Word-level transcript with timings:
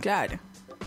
Claro. 0.00 0.38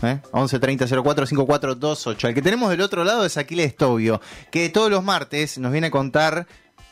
¿Eh? 0.02 0.20
11 0.32 0.58
30 0.58 0.86
04 0.86 1.26
5428. 1.26 2.28
El 2.28 2.34
que 2.34 2.42
tenemos 2.42 2.70
del 2.70 2.80
otro 2.80 3.04
lado 3.04 3.24
es 3.24 3.36
Aquiles 3.36 3.76
Tobio, 3.76 4.20
que 4.50 4.68
todos 4.68 4.90
los 4.90 5.02
martes 5.02 5.58
nos 5.58 5.72
viene 5.72 5.88
a 5.88 5.90
contar 5.90 6.46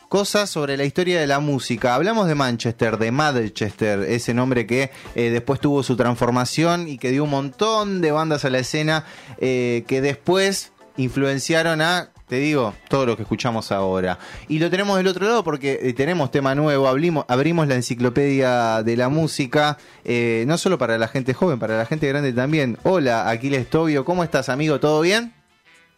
cosas 0.09 0.49
sobre 0.49 0.77
la 0.77 0.85
historia 0.85 1.19
de 1.19 1.27
la 1.27 1.39
música. 1.39 1.95
Hablamos 1.95 2.27
de 2.27 2.35
Manchester, 2.35 2.97
de 2.97 3.11
Manchester, 3.11 3.99
ese 3.99 4.33
nombre 4.33 4.65
que 4.65 4.91
eh, 5.15 5.29
después 5.29 5.59
tuvo 5.59 5.83
su 5.83 5.95
transformación 5.95 6.87
y 6.87 6.97
que 6.97 7.11
dio 7.11 7.23
un 7.23 7.31
montón 7.31 8.01
de 8.01 8.11
bandas 8.11 8.45
a 8.45 8.49
la 8.49 8.59
escena 8.59 9.05
eh, 9.39 9.83
que 9.87 10.01
después 10.01 10.71
influenciaron 10.97 11.81
a 11.81 12.11
te 12.27 12.37
digo, 12.37 12.73
todo 12.89 13.05
lo 13.05 13.15
que 13.15 13.21
escuchamos 13.21 13.71
ahora. 13.71 14.17
Y 14.47 14.57
lo 14.59 14.69
tenemos 14.69 14.97
del 14.97 15.07
otro 15.07 15.25
lado 15.27 15.43
porque 15.43 15.79
eh, 15.81 15.93
tenemos 15.93 16.31
tema 16.31 16.55
nuevo, 16.55 16.87
abrimos, 16.87 17.25
abrimos 17.27 17.67
la 17.67 17.75
enciclopedia 17.75 18.81
de 18.83 18.97
la 18.97 19.09
música, 19.09 19.77
eh, 20.03 20.43
no 20.47 20.57
solo 20.57 20.77
para 20.77 20.97
la 20.97 21.07
gente 21.07 21.33
joven, 21.33 21.59
para 21.59 21.77
la 21.77 21.85
gente 21.85 22.07
grande 22.07 22.33
también. 22.33 22.77
Hola, 22.83 23.29
Aquiles 23.29 23.69
Tobio, 23.69 24.05
¿cómo 24.05 24.23
estás 24.23 24.49
amigo? 24.49 24.79
¿Todo 24.79 25.01
bien? 25.01 25.33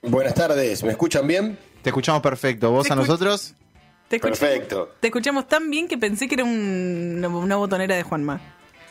Buenas 0.02 0.34
tardes, 0.34 0.84
¿me 0.84 0.92
escuchan 0.92 1.26
bien? 1.28 1.58
Te 1.82 1.90
escuchamos 1.92 2.22
perfecto, 2.22 2.72
¿vos 2.72 2.92
a 2.92 2.96
nosotros? 2.96 3.54
Te 4.10 4.18
escuchamos- 4.18 4.40
Perfecto. 4.40 4.96
Te 5.00 5.08
escuchamos 5.08 5.48
tan 5.48 5.70
bien 5.70 5.88
que 5.88 5.98
pensé 5.98 6.28
que 6.28 6.36
era 6.36 6.44
un- 6.44 7.24
una, 7.26 7.56
botonera 7.56 7.96
de 7.96 8.04
Juanma. 8.04 8.40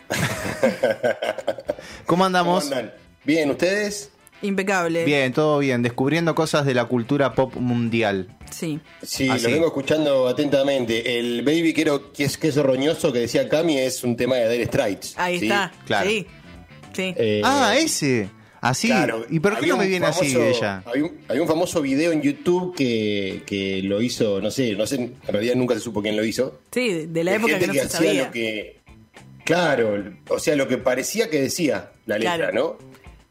¿Cómo 0.08 0.16
¿Cómo 2.06 2.24
andamos? 2.24 2.64
andan? 2.64 2.92
¿Bien, 3.24 3.50
ustedes? 3.50 4.10
Impecable. 4.42 5.04
Bien, 5.04 5.32
todo 5.32 5.58
bien, 5.58 5.82
descubriendo 5.82 6.34
cosas 6.34 6.66
de 6.66 6.74
la 6.74 6.84
cultura 6.84 7.34
pop 7.34 7.54
mundial. 7.56 8.28
Sí. 8.50 8.78
Sí, 9.02 9.28
Ah, 9.30 9.38
sí. 9.38 9.44
lo 9.44 9.50
vengo 9.50 9.66
escuchando 9.66 10.28
atentamente. 10.28 11.18
El 11.18 11.42
Baby 11.42 11.72
Quiero 11.74 12.12
que 12.12 12.24
es 12.24 12.36
queso 12.38 12.62
roñoso 12.62 13.12
que 13.12 13.20
decía 13.20 13.48
Cami 13.48 13.78
es 13.78 14.04
un 14.04 14.16
tema 14.16 14.36
de 14.36 14.48
Dire 14.52 14.66
Straits. 14.66 15.14
Ahí 15.16 15.38
¿sí? 15.38 15.46
está. 15.46 15.72
claro. 15.86 16.08
Sí. 16.10 16.26
Sí. 16.94 17.14
Eh, 17.16 17.40
ah, 17.44 17.74
ese. 17.78 18.28
Así. 18.60 18.88
claro, 18.88 19.24
¿Y 19.30 19.38
por 19.38 19.58
qué 19.60 19.66
no 19.68 19.76
me 19.76 19.86
viene 19.86 20.06
así 20.06 20.26
famoso- 20.32 20.42
ella? 20.58 20.82
Hay 20.92 21.02
un, 21.02 21.12
hay 21.28 21.38
un 21.38 21.46
famoso 21.46 21.80
video 21.82 22.10
en 22.10 22.20
YouTube 22.22 22.74
que, 22.74 23.42
que 23.46 23.80
lo 23.82 24.00
hizo, 24.02 24.40
no 24.40 24.50
sé, 24.50 24.72
no 24.74 24.86
sé, 24.86 24.96
en 24.96 25.14
realidad 25.28 25.54
nunca 25.54 25.74
se 25.74 25.80
supo 25.80 26.02
quién 26.02 26.16
lo 26.16 26.24
hizo. 26.24 26.60
Sí, 26.72 26.88
de- 26.92 27.06
de 27.06 27.22
la 27.24 27.30
De 27.32 27.36
época 27.36 27.52
que 27.58 27.60
gente 27.60 27.66
no 27.68 27.72
que 27.74 27.78
se 27.80 27.86
hacía 27.86 28.08
sabía. 28.08 28.24
lo 28.24 28.30
que. 28.32 28.76
Claro, 29.44 30.02
o 30.28 30.38
sea, 30.40 30.56
lo 30.56 30.66
que 30.66 30.78
parecía 30.78 31.30
que 31.30 31.40
decía 31.40 31.92
la 32.06 32.18
letra, 32.18 32.36
Claro. 32.36 32.52
¿no? 32.54 32.78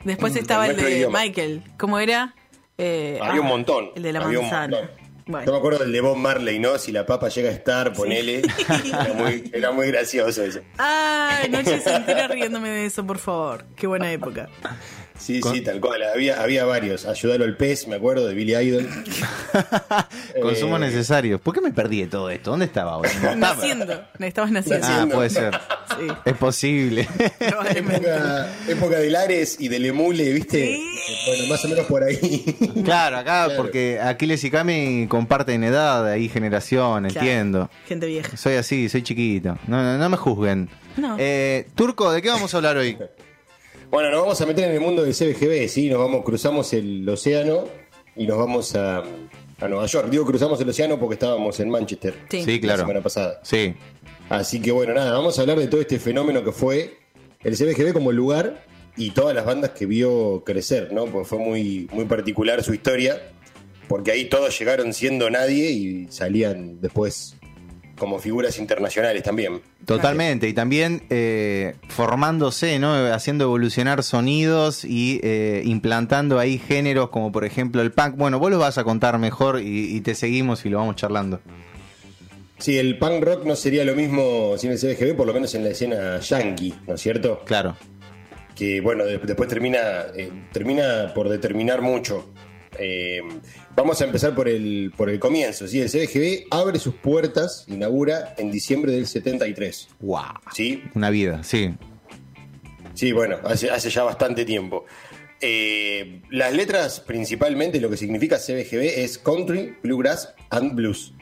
Después 0.06 0.36
estaba 0.36 0.68
el 0.68 0.78
de 0.78 0.98
idioma. 0.98 1.20
Michael. 1.20 1.64
¿Cómo 1.78 2.00
era? 2.00 2.34
Eh, 2.78 3.20
Había 3.22 3.42
un 3.42 3.48
ah, 3.48 3.50
montón. 3.50 3.90
El 3.96 4.04
de 4.04 4.14
la 4.14 4.20
había 4.22 4.40
un 4.40 4.46
manzana. 4.46 4.78
montón. 4.78 4.96
Yo 4.98 5.06
me 5.26 5.32
Bueno. 5.32 5.56
acuerdo 5.56 5.80
del 5.80 5.92
de 5.92 6.02
Bob 6.02 6.18
Marley, 6.18 6.60
¿no? 6.60 6.78
Si 6.78 6.92
la 6.92 7.06
papa 7.06 7.30
llega 7.30 7.50
a 7.50 7.54
estar, 7.54 7.94
ponele. 7.94 8.42
Era, 8.86 9.14
muy, 9.14 9.50
era 9.54 9.72
muy 9.72 9.88
gracioso 9.88 10.44
eso. 10.44 10.60
Ay, 10.78 11.50
noche 11.50 11.82
entera 11.84 12.28
riéndome 12.28 12.70
de 12.70 12.86
eso, 12.86 13.06
por 13.06 13.18
favor. 13.18 13.66
Qué 13.76 13.88
buena 13.88 14.12
época. 14.12 14.50
Sí, 15.18 15.40
Con- 15.40 15.54
sí, 15.56 15.62
tal 15.62 15.80
cual. 15.80 16.04
Había, 16.04 16.42
había 16.42 16.66
varios. 16.66 17.06
Ayúdalo 17.06 17.46
al 17.46 17.56
pez, 17.56 17.88
me 17.88 17.96
acuerdo, 17.96 18.28
de 18.28 18.34
Billy 18.34 18.56
Idol. 18.56 18.88
Consumo 20.42 20.78
Eh, 20.78 20.80
necesario. 20.80 21.40
¿Por 21.40 21.54
qué 21.54 21.62
me 21.62 21.72
perdí 21.72 22.02
de 22.02 22.08
todo 22.08 22.30
esto? 22.30 22.52
¿Dónde 22.52 22.66
estaba 22.66 22.94
ahora? 22.94 23.10
No 23.22 23.30
estaba. 23.32 23.56
Naciendo. 23.56 24.04
Estabas 24.20 24.52
naciendo. 24.52 24.88
Ah, 24.88 25.08
puede 25.12 25.30
ser. 25.30 25.54
Sí. 25.98 26.08
Es 26.26 26.34
posible. 26.36 27.08
Época, 27.40 28.50
época 28.68 28.98
de 29.00 29.10
Lares 29.10 29.58
y 29.60 29.68
del 29.70 29.86
Emule, 29.86 30.34
¿viste? 30.34 30.76
Sí. 30.76 31.00
Bueno, 31.28 31.48
más 31.48 31.64
o 31.64 31.68
menos 31.70 31.86
por 31.86 32.04
ahí. 32.04 32.44
claro, 32.84 33.18
acá 33.18 33.46
Claro. 33.46 33.54
porque 33.58 34.00
Aquiles 34.02 34.44
y 34.44 34.52
Cami 34.52 35.08
comparten 35.08 35.64
edad, 35.64 36.06
ahí 36.08 36.28
generación, 36.30 37.06
Claro. 37.06 37.20
entiendo. 37.20 37.70
Gente 37.88 38.06
vieja. 38.08 38.36
Soy 38.38 38.56
así, 38.56 38.90
soy 38.90 39.04
chiquito. 39.04 39.58
No, 39.68 39.82
no, 39.82 39.98
no 39.98 40.10
me 40.10 40.18
juzguen. 40.18 40.70
No. 40.98 41.16
Eh, 41.20 41.68
Turco, 41.76 42.12
¿de 42.12 42.22
qué 42.22 42.30
vamos 42.30 42.54
a 42.54 42.58
hablar 42.58 42.78
hoy? 42.78 42.98
Bueno, 43.96 44.12
nos 44.12 44.24
vamos 44.24 44.42
a 44.42 44.46
meter 44.46 44.66
en 44.66 44.72
el 44.72 44.82
mundo 44.82 45.04
del 45.04 45.14
CBGB, 45.14 45.70
¿sí? 45.70 45.88
Nos 45.88 46.00
vamos, 46.00 46.26
cruzamos 46.26 46.74
el 46.74 47.08
océano 47.08 47.64
y 48.14 48.28
nos 48.28 48.38
vamos 48.38 48.76
a, 48.76 48.98
a 48.98 49.68
Nueva 49.70 49.86
York. 49.86 50.10
Digo, 50.10 50.26
cruzamos 50.26 50.60
el 50.60 50.68
océano 50.68 51.00
porque 51.00 51.14
estábamos 51.14 51.58
en 51.62 51.70
Manchester. 51.70 52.14
Sí. 52.30 52.44
Sí, 52.44 52.60
claro. 52.60 52.80
La 52.80 52.84
semana 52.84 53.02
pasada. 53.02 53.40
Sí. 53.44 53.74
Así 54.28 54.62
que 54.62 54.74
bueno, 54.74 54.94
nada, 54.94 55.14
vamos 55.14 55.40
a 55.40 55.44
hablar 55.44 55.58
de 55.60 55.68
todo 55.68 55.80
este 55.80 55.98
fenómeno 55.98 56.44
que 56.44 56.52
fue 56.52 56.98
el 57.42 57.56
CBGB 57.56 57.94
como 57.94 58.12
lugar 58.12 58.66
y 58.98 59.12
todas 59.12 59.34
las 59.34 59.46
bandas 59.46 59.72
que 59.72 59.86
vio 59.86 60.44
crecer, 60.46 60.92
¿no? 60.92 61.06
Porque 61.06 61.30
fue 61.30 61.40
muy, 61.40 61.88
muy 61.94 62.04
particular 62.04 62.62
su 62.66 62.74
historia, 62.74 63.22
porque 63.88 64.12
ahí 64.12 64.26
todos 64.26 64.60
llegaron 64.60 64.94
siendo 64.94 65.30
nadie 65.30 65.72
y 65.72 66.08
salían 66.10 66.82
después 66.82 67.35
como 67.98 68.20
figuras 68.20 68.58
internacionales 68.60 69.24
también. 69.24 69.62
Totalmente, 69.86 70.48
y 70.50 70.54
también 70.54 71.04
eh, 71.10 71.76
formándose, 71.88 72.78
¿no? 72.80 72.94
Haciendo 73.14 73.46
evolucionar 73.46 74.04
sonidos 74.04 74.84
y 74.86 75.20
eh, 75.24 75.62
implantando 75.66 76.40
ahí 76.40 76.58
géneros 76.58 77.10
como 77.10 77.32
por 77.32 77.46
ejemplo 77.46 77.82
el 77.82 77.92
punk. 77.92 78.16
Bueno, 78.18 78.40
vos 78.40 78.52
lo 78.52 78.60
vas 78.60 78.78
a 78.78 78.84
contar 78.84 79.18
mejor 79.20 79.62
y, 79.62 79.96
y 79.96 80.02
te 80.02 80.16
seguimos 80.16 80.66
y 80.66 80.70
lo 80.70 80.78
vamos 80.80 80.96
charlando. 80.98 81.40
Sí, 82.58 82.78
el 82.78 82.98
punk 82.98 83.24
rock 83.24 83.46
no 83.46 83.56
sería 83.56 83.84
lo 83.84 83.96
mismo 83.96 84.56
sin 84.58 84.72
el 84.72 84.80
CBGB, 84.80 85.16
por 85.16 85.28
lo 85.28 85.34
menos 85.34 85.54
en 85.56 85.64
la 85.64 85.72
escena 85.72 86.20
yankee, 86.22 86.74
¿no 86.88 86.96
es 86.96 87.02
cierto? 87.02 87.42
Claro. 87.46 87.76
que 88.56 88.80
bueno, 88.80 89.04
de- 89.04 89.18
después 89.18 89.50
termina, 89.50 89.80
eh, 90.16 90.32
termina 90.54 91.12
por 91.14 91.28
determinar 91.28 91.82
mucho. 91.82 92.30
Eh, 92.80 93.22
vamos 93.76 94.02
a 94.02 94.06
empezar 94.06 94.34
por 94.36 94.48
el, 94.50 94.92
por 94.96 95.10
el 95.10 95.20
comienzo. 95.20 95.68
¿sí? 95.68 95.80
El 95.82 95.90
CBGB 95.90 96.48
abre 96.52 96.80
sus 96.80 96.96
puertas, 96.96 97.66
inaugura 97.68 98.36
en 98.38 98.52
diciembre 98.52 98.92
del 98.92 99.08
73. 99.08 99.88
Wow. 100.00 100.22
¿sí? 100.54 100.84
Una 100.94 101.10
vida, 101.10 101.44
sí. 101.44 101.74
Sí, 102.94 103.12
bueno, 103.12 103.38
hace, 103.44 103.70
hace 103.70 103.90
ya 103.90 104.04
bastante 104.04 104.46
tiempo. 104.46 104.86
Eh, 105.42 106.22
las 106.30 106.54
letras, 106.54 107.02
principalmente, 107.02 107.80
lo 107.82 107.90
que 107.90 107.98
significa 107.98 108.38
CBGB 108.38 109.00
es 109.04 109.18
Country, 109.18 109.76
Bluegrass 109.84 110.30
and 110.50 110.74
Blues. 110.76 111.14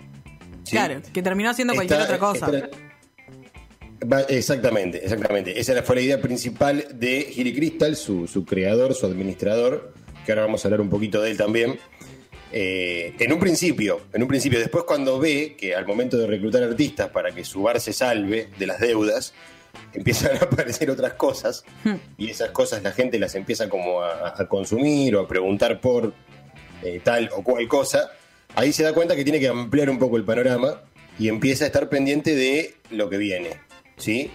¿sí? 0.63 0.71
Claro, 0.71 1.01
que 1.11 1.21
terminó 1.23 1.49
haciendo 1.49 1.73
cualquier 1.73 1.99
Esta- 2.01 2.13
otra 2.15 2.19
cosa. 2.19 2.45
esta- 2.57 2.69
exactamente, 4.29 5.03
exactamente. 5.03 5.59
Esa 5.59 5.81
fue 5.81 5.95
la 5.95 6.01
idea 6.01 6.21
principal 6.21 6.85
de 6.93 7.23
Gilly 7.31 7.53
Crystal, 7.55 7.95
su, 7.95 8.27
su 8.27 8.45
creador, 8.45 8.93
su 8.93 9.05
administrador, 9.05 9.93
que 10.25 10.31
ahora 10.31 10.43
vamos 10.43 10.63
a 10.63 10.67
hablar 10.67 10.81
un 10.81 10.89
poquito 10.89 11.21
de 11.21 11.31
él 11.31 11.37
también. 11.37 11.79
Eh, 12.51 13.15
en 13.17 13.33
un 13.33 13.39
principio, 13.39 14.01
en 14.13 14.21
un 14.21 14.27
principio, 14.27 14.59
después 14.59 14.83
cuando 14.83 15.19
ve 15.19 15.55
que 15.57 15.73
al 15.73 15.87
momento 15.87 16.17
de 16.17 16.27
reclutar 16.27 16.61
artistas 16.61 17.09
para 17.09 17.31
que 17.31 17.43
su 17.43 17.63
bar 17.63 17.79
se 17.79 17.93
salve 17.93 18.49
de 18.59 18.67
las 18.67 18.79
deudas, 18.79 19.33
empiezan 19.93 20.37
a 20.37 20.45
aparecer 20.45 20.91
otras 20.91 21.13
cosas 21.13 21.65
y 22.17 22.29
esas 22.29 22.51
cosas 22.51 22.83
la 22.83 22.91
gente 22.91 23.17
las 23.17 23.33
empieza 23.33 23.69
como 23.69 24.01
a, 24.01 24.39
a 24.39 24.47
consumir 24.47 25.15
o 25.15 25.21
a 25.21 25.27
preguntar 25.27 25.81
por 25.81 26.13
eh, 26.83 26.99
tal 27.03 27.29
o 27.35 27.43
cual 27.43 27.67
cosa, 27.67 28.11
ahí 28.55 28.73
se 28.73 28.83
da 28.83 28.93
cuenta 28.93 29.15
que 29.15 29.23
tiene 29.23 29.39
que 29.39 29.47
ampliar 29.47 29.89
un 29.89 29.97
poco 29.97 30.17
el 30.17 30.23
panorama 30.23 30.81
y 31.17 31.29
empieza 31.29 31.63
a 31.63 31.67
estar 31.67 31.89
pendiente 31.89 32.35
de 32.35 32.75
lo 32.91 33.09
que 33.09 33.17
viene, 33.17 33.51
¿sí? 33.97 34.29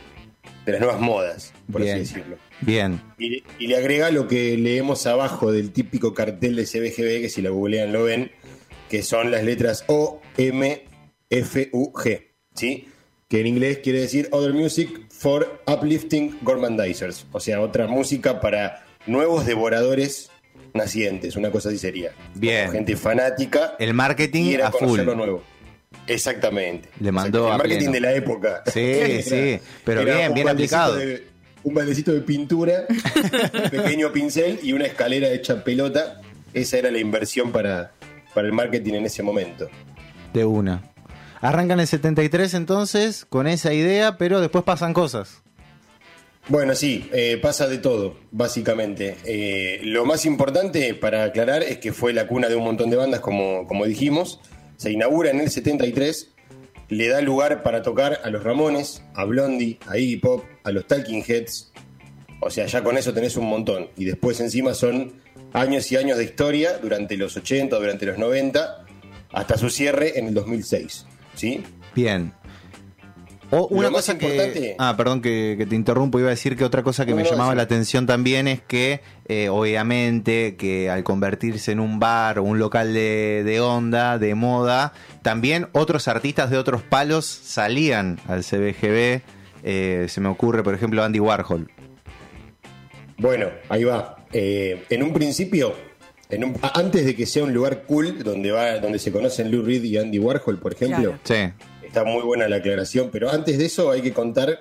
De 0.65 0.73
las 0.73 0.81
nuevas 0.81 1.01
modas, 1.01 1.53
por 1.71 1.83
Bien. 1.83 1.95
así 1.95 2.15
decirlo. 2.15 2.37
Bien. 2.61 3.01
Y, 3.19 3.31
le- 3.31 3.43
y 3.59 3.67
le 3.69 3.77
agrega 3.77 4.11
lo 4.11 4.27
que 4.29 4.57
leemos 4.57 5.07
abajo 5.07 5.53
del 5.53 5.71
típico 5.73 6.15
cartel 6.15 6.57
de 6.57 6.65
CBGB, 6.65 7.21
que 7.23 7.29
si 7.29 7.43
lo 7.43 7.55
googlean 7.55 7.93
lo 7.93 8.05
ven, 8.05 8.31
que 8.89 9.03
son 9.03 9.31
las 9.31 9.45
letras 9.45 9.85
O, 9.87 10.21
M, 10.37 10.85
F, 11.31 11.69
U, 11.73 11.93
G, 11.93 12.27
¿sí? 12.55 12.89
Que 13.29 13.41
en 13.41 13.47
inglés 13.47 13.81
quiere 13.83 14.01
decir 14.01 14.29
Other 14.33 14.55
Music 14.55 15.03
for 15.11 15.63
Uplifting 15.67 16.39
Gormandizers, 16.43 17.27
o 17.33 17.41
sea, 17.41 17.61
otra 17.61 17.87
música 17.87 18.41
para 18.41 18.87
nuevos 19.07 19.45
devoradores 19.47 20.31
nacientes, 20.75 21.37
una 21.37 21.51
cosa 21.51 21.69
así 21.69 21.79
sería. 21.79 22.13
Bien. 22.35 22.63
Como 22.67 22.73
gente 22.79 22.97
fanática 22.97 23.77
El 23.79 23.93
marketing 23.95 24.57
a 24.63 24.71
full. 24.73 25.01
lo 25.01 25.15
nuevo. 25.15 25.43
Exactamente. 26.07 26.89
Le 27.01 27.13
mandó 27.13 27.49
a 27.49 27.53
el 27.53 27.59
marketing 27.59 27.79
pleno. 27.79 27.93
de 27.93 28.01
la 28.01 28.13
época. 28.15 28.63
Sí, 28.67 29.23
sí, 29.23 29.59
pero 29.85 30.05
bien, 30.05 30.33
bien 30.35 30.49
aplicado. 30.49 30.97
de- 30.97 31.27
un 31.65 31.75
baldecito 31.75 32.13
de 32.13 32.21
pintura, 32.21 32.87
un 32.89 33.71
pequeño 33.71 34.13
pincel 34.13 34.61
y 34.63 34.73
una 34.73 34.87
escalera 34.87 35.29
hecha 35.29 35.65
pelota. 35.65 36.21
Esa 36.55 36.79
era 36.79 36.91
la 36.91 36.99
inversión 36.99 37.53
para, 37.53 37.93
para 38.35 38.47
el 38.47 38.53
marketing 38.53 38.95
en 38.95 39.07
ese 39.07 39.23
momento. 39.23 39.69
De 40.33 40.45
una. 40.45 40.83
Arrancan 41.41 41.81
el 41.81 41.87
73 41.87 42.55
entonces 42.55 43.25
con 43.25 43.47
esa 43.47 43.73
idea, 43.73 44.19
pero 44.19 44.41
después 44.41 44.65
pasan 44.65 44.93
cosas. 44.93 45.43
Bueno, 46.49 46.75
sí, 46.75 47.09
eh, 47.13 47.39
pasa 47.41 47.67
de 47.67 47.77
todo, 47.77 48.17
básicamente. 48.31 49.19
Eh, 49.25 49.81
lo 49.83 50.07
más 50.07 50.25
importante 50.25 50.95
para 50.95 51.25
aclarar 51.25 51.63
es 51.63 51.77
que 51.77 51.93
fue 51.93 52.15
la 52.15 52.27
cuna 52.27 52.49
de 52.49 52.57
un 52.57 52.65
montón 52.65 52.89
de 52.89 52.97
bandas, 52.97 53.21
como, 53.21 53.67
como 53.67 53.85
dijimos. 53.85 54.41
Se 54.77 54.91
inaugura 54.91 55.31
en 55.31 55.41
el 55.41 55.51
73, 55.51 56.31
le 56.89 57.09
da 57.09 57.21
lugar 57.21 57.63
para 57.63 57.83
tocar 57.83 58.21
a 58.25 58.31
los 58.31 58.43
Ramones, 58.43 59.03
a 59.15 59.25
Blondie, 59.25 59.79
a 59.87 59.99
Iggy 59.99 60.17
Pop, 60.17 60.45
a 60.69 60.73
los 60.73 60.87
Talking 60.87 61.25
Heads. 61.27 61.73
O 62.41 62.51
sea, 62.51 62.67
ya 62.67 62.83
con 62.85 62.97
eso 62.97 63.13
tenés 63.13 63.37
un 63.37 63.47
montón. 63.49 63.89
Y 63.97 64.05
después 64.05 64.39
encima 64.41 64.75
son 64.75 65.15
años 65.53 65.91
y 65.91 65.97
años 65.97 66.19
de 66.19 66.25
historia 66.25 66.79
durante 66.79 67.17
los 67.17 67.37
80, 67.37 67.77
durante 67.77 68.07
los 68.07 68.17
90, 68.19 68.85
hasta 69.33 69.57
su 69.59 69.71
cierre 69.71 70.19
en 70.19 70.29
el 70.29 70.35
2006. 70.35 71.07
¿Sí? 71.35 71.63
Bien. 71.95 72.33
O 73.51 73.67
una 73.69 73.85
Lo 73.85 73.91
más 73.93 74.01
cosa 74.05 74.19
que. 74.19 74.27
importante- 74.27 74.77
Ah, 74.79 74.95
perdón 74.97 75.23
que, 75.23 75.55
que 75.57 75.65
te 75.65 75.75
interrumpo. 75.75 76.19
Iba 76.19 76.29
a 76.29 76.31
decir 76.31 76.55
que 76.55 76.65
otra 76.65 76.83
cosa 76.83 77.07
que 77.07 77.13
No, 77.13 77.17
me 77.17 77.23
no, 77.23 77.31
llamaba 77.31 77.53
sí. 77.53 77.57
la 77.57 77.63
atención 77.63 78.05
también 78.07 78.47
es 78.47 78.61
que, 78.61 79.01
eh, 79.27 79.49
obviamente, 79.49 80.57
que 80.57 80.91
al 80.91 81.03
convertirse 81.03 81.73
en 81.73 81.81
un 81.81 81.99
bar 81.99 82.39
o 82.39 82.43
un 82.43 82.59
local 82.59 82.93
de, 82.93 83.43
de 83.47 83.61
onda, 83.61 84.19
de 84.19 84.35
moda, 84.35 84.93
también 85.23 85.69
otros 85.73 86.09
artistas 86.09 86.51
de 86.51 86.59
otros 86.59 86.83
palos 86.83 87.25
salían 87.25 88.21
al 88.29 88.45
CBGB. 88.45 89.23
Eh, 89.63 90.07
se 90.09 90.21
me 90.21 90.29
ocurre, 90.29 90.63
por 90.63 90.75
ejemplo, 90.75 91.03
Andy 91.03 91.21
Warhol. 91.21 91.71
Bueno, 93.17 93.49
ahí 93.69 93.85
va. 93.85 94.25
Eh, 94.33 94.85
en 94.91 95.03
un 95.03 95.13
principio, 95.13 95.75
en 96.31 96.45
un- 96.45 96.57
a- 96.63 96.79
antes 96.79 97.05
de 97.05 97.17
que 97.17 97.27
sea 97.27 97.43
un 97.45 97.53
lugar 97.53 97.83
cool 97.85 98.23
donde 98.23 98.51
va, 98.53 98.79
donde 98.79 98.99
se 98.99 99.11
conocen 99.11 99.51
Lou 99.51 99.63
Reed 99.63 99.83
y 99.85 99.97
Andy 99.97 100.19
Warhol, 100.19 100.59
por 100.59 100.73
ejemplo, 100.75 101.17
Claro. 101.17 101.19
Sí. 101.25 101.53
está 101.87 102.05
muy 102.05 102.23
buena 102.23 102.47
la 102.49 102.57
aclaración, 102.57 103.09
pero 103.11 103.31
antes 103.31 103.59
de 103.59 103.65
eso 103.67 103.91
hay 103.91 104.03
que 104.03 104.13
contar, 104.13 104.61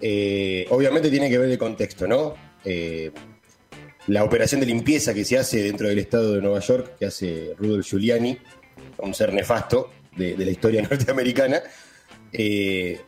eh, 0.00 0.66
obviamente 0.70 1.10
tiene 1.10 1.28
que 1.28 1.38
ver 1.38 1.50
el 1.50 1.58
contexto, 1.58 2.08
¿no? 2.08 2.34
Eh, 2.64 3.10
la 4.08 4.24
operación 4.24 4.60
de 4.60 4.66
limpieza 4.66 5.12
que 5.12 5.24
se 5.24 5.38
hace 5.38 5.62
dentro 5.62 5.86
del 5.88 5.98
estado 5.98 6.34
de 6.34 6.40
Nueva 6.40 6.60
York, 6.60 6.96
que 6.98 7.06
hace 7.06 7.52
Rudolf 7.58 7.86
Giuliani, 7.86 8.38
un 8.98 9.14
ser 9.14 9.32
nefasto 9.34 9.90
de, 10.16 10.34
de 10.34 10.44
la 10.46 10.50
historia 10.50 10.80
norteamericana, 10.90 11.60
eh, 12.32 12.98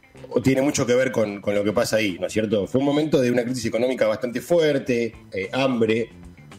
tiene 0.43 0.62
mucho 0.62 0.87
que 0.87 0.94
ver 0.94 1.11
con, 1.12 1.40
con 1.40 1.55
lo 1.55 1.62
que 1.64 1.72
pasa 1.72 1.96
ahí, 1.96 2.17
¿no 2.20 2.26
es 2.26 2.32
cierto? 2.32 2.67
Fue 2.67 2.78
un 2.81 2.87
momento 2.87 3.20
de 3.20 3.31
una 3.31 3.43
crisis 3.44 3.67
económica 3.67 4.06
bastante 4.06 4.40
fuerte, 4.40 5.14
eh, 5.32 5.49
hambre, 5.52 6.11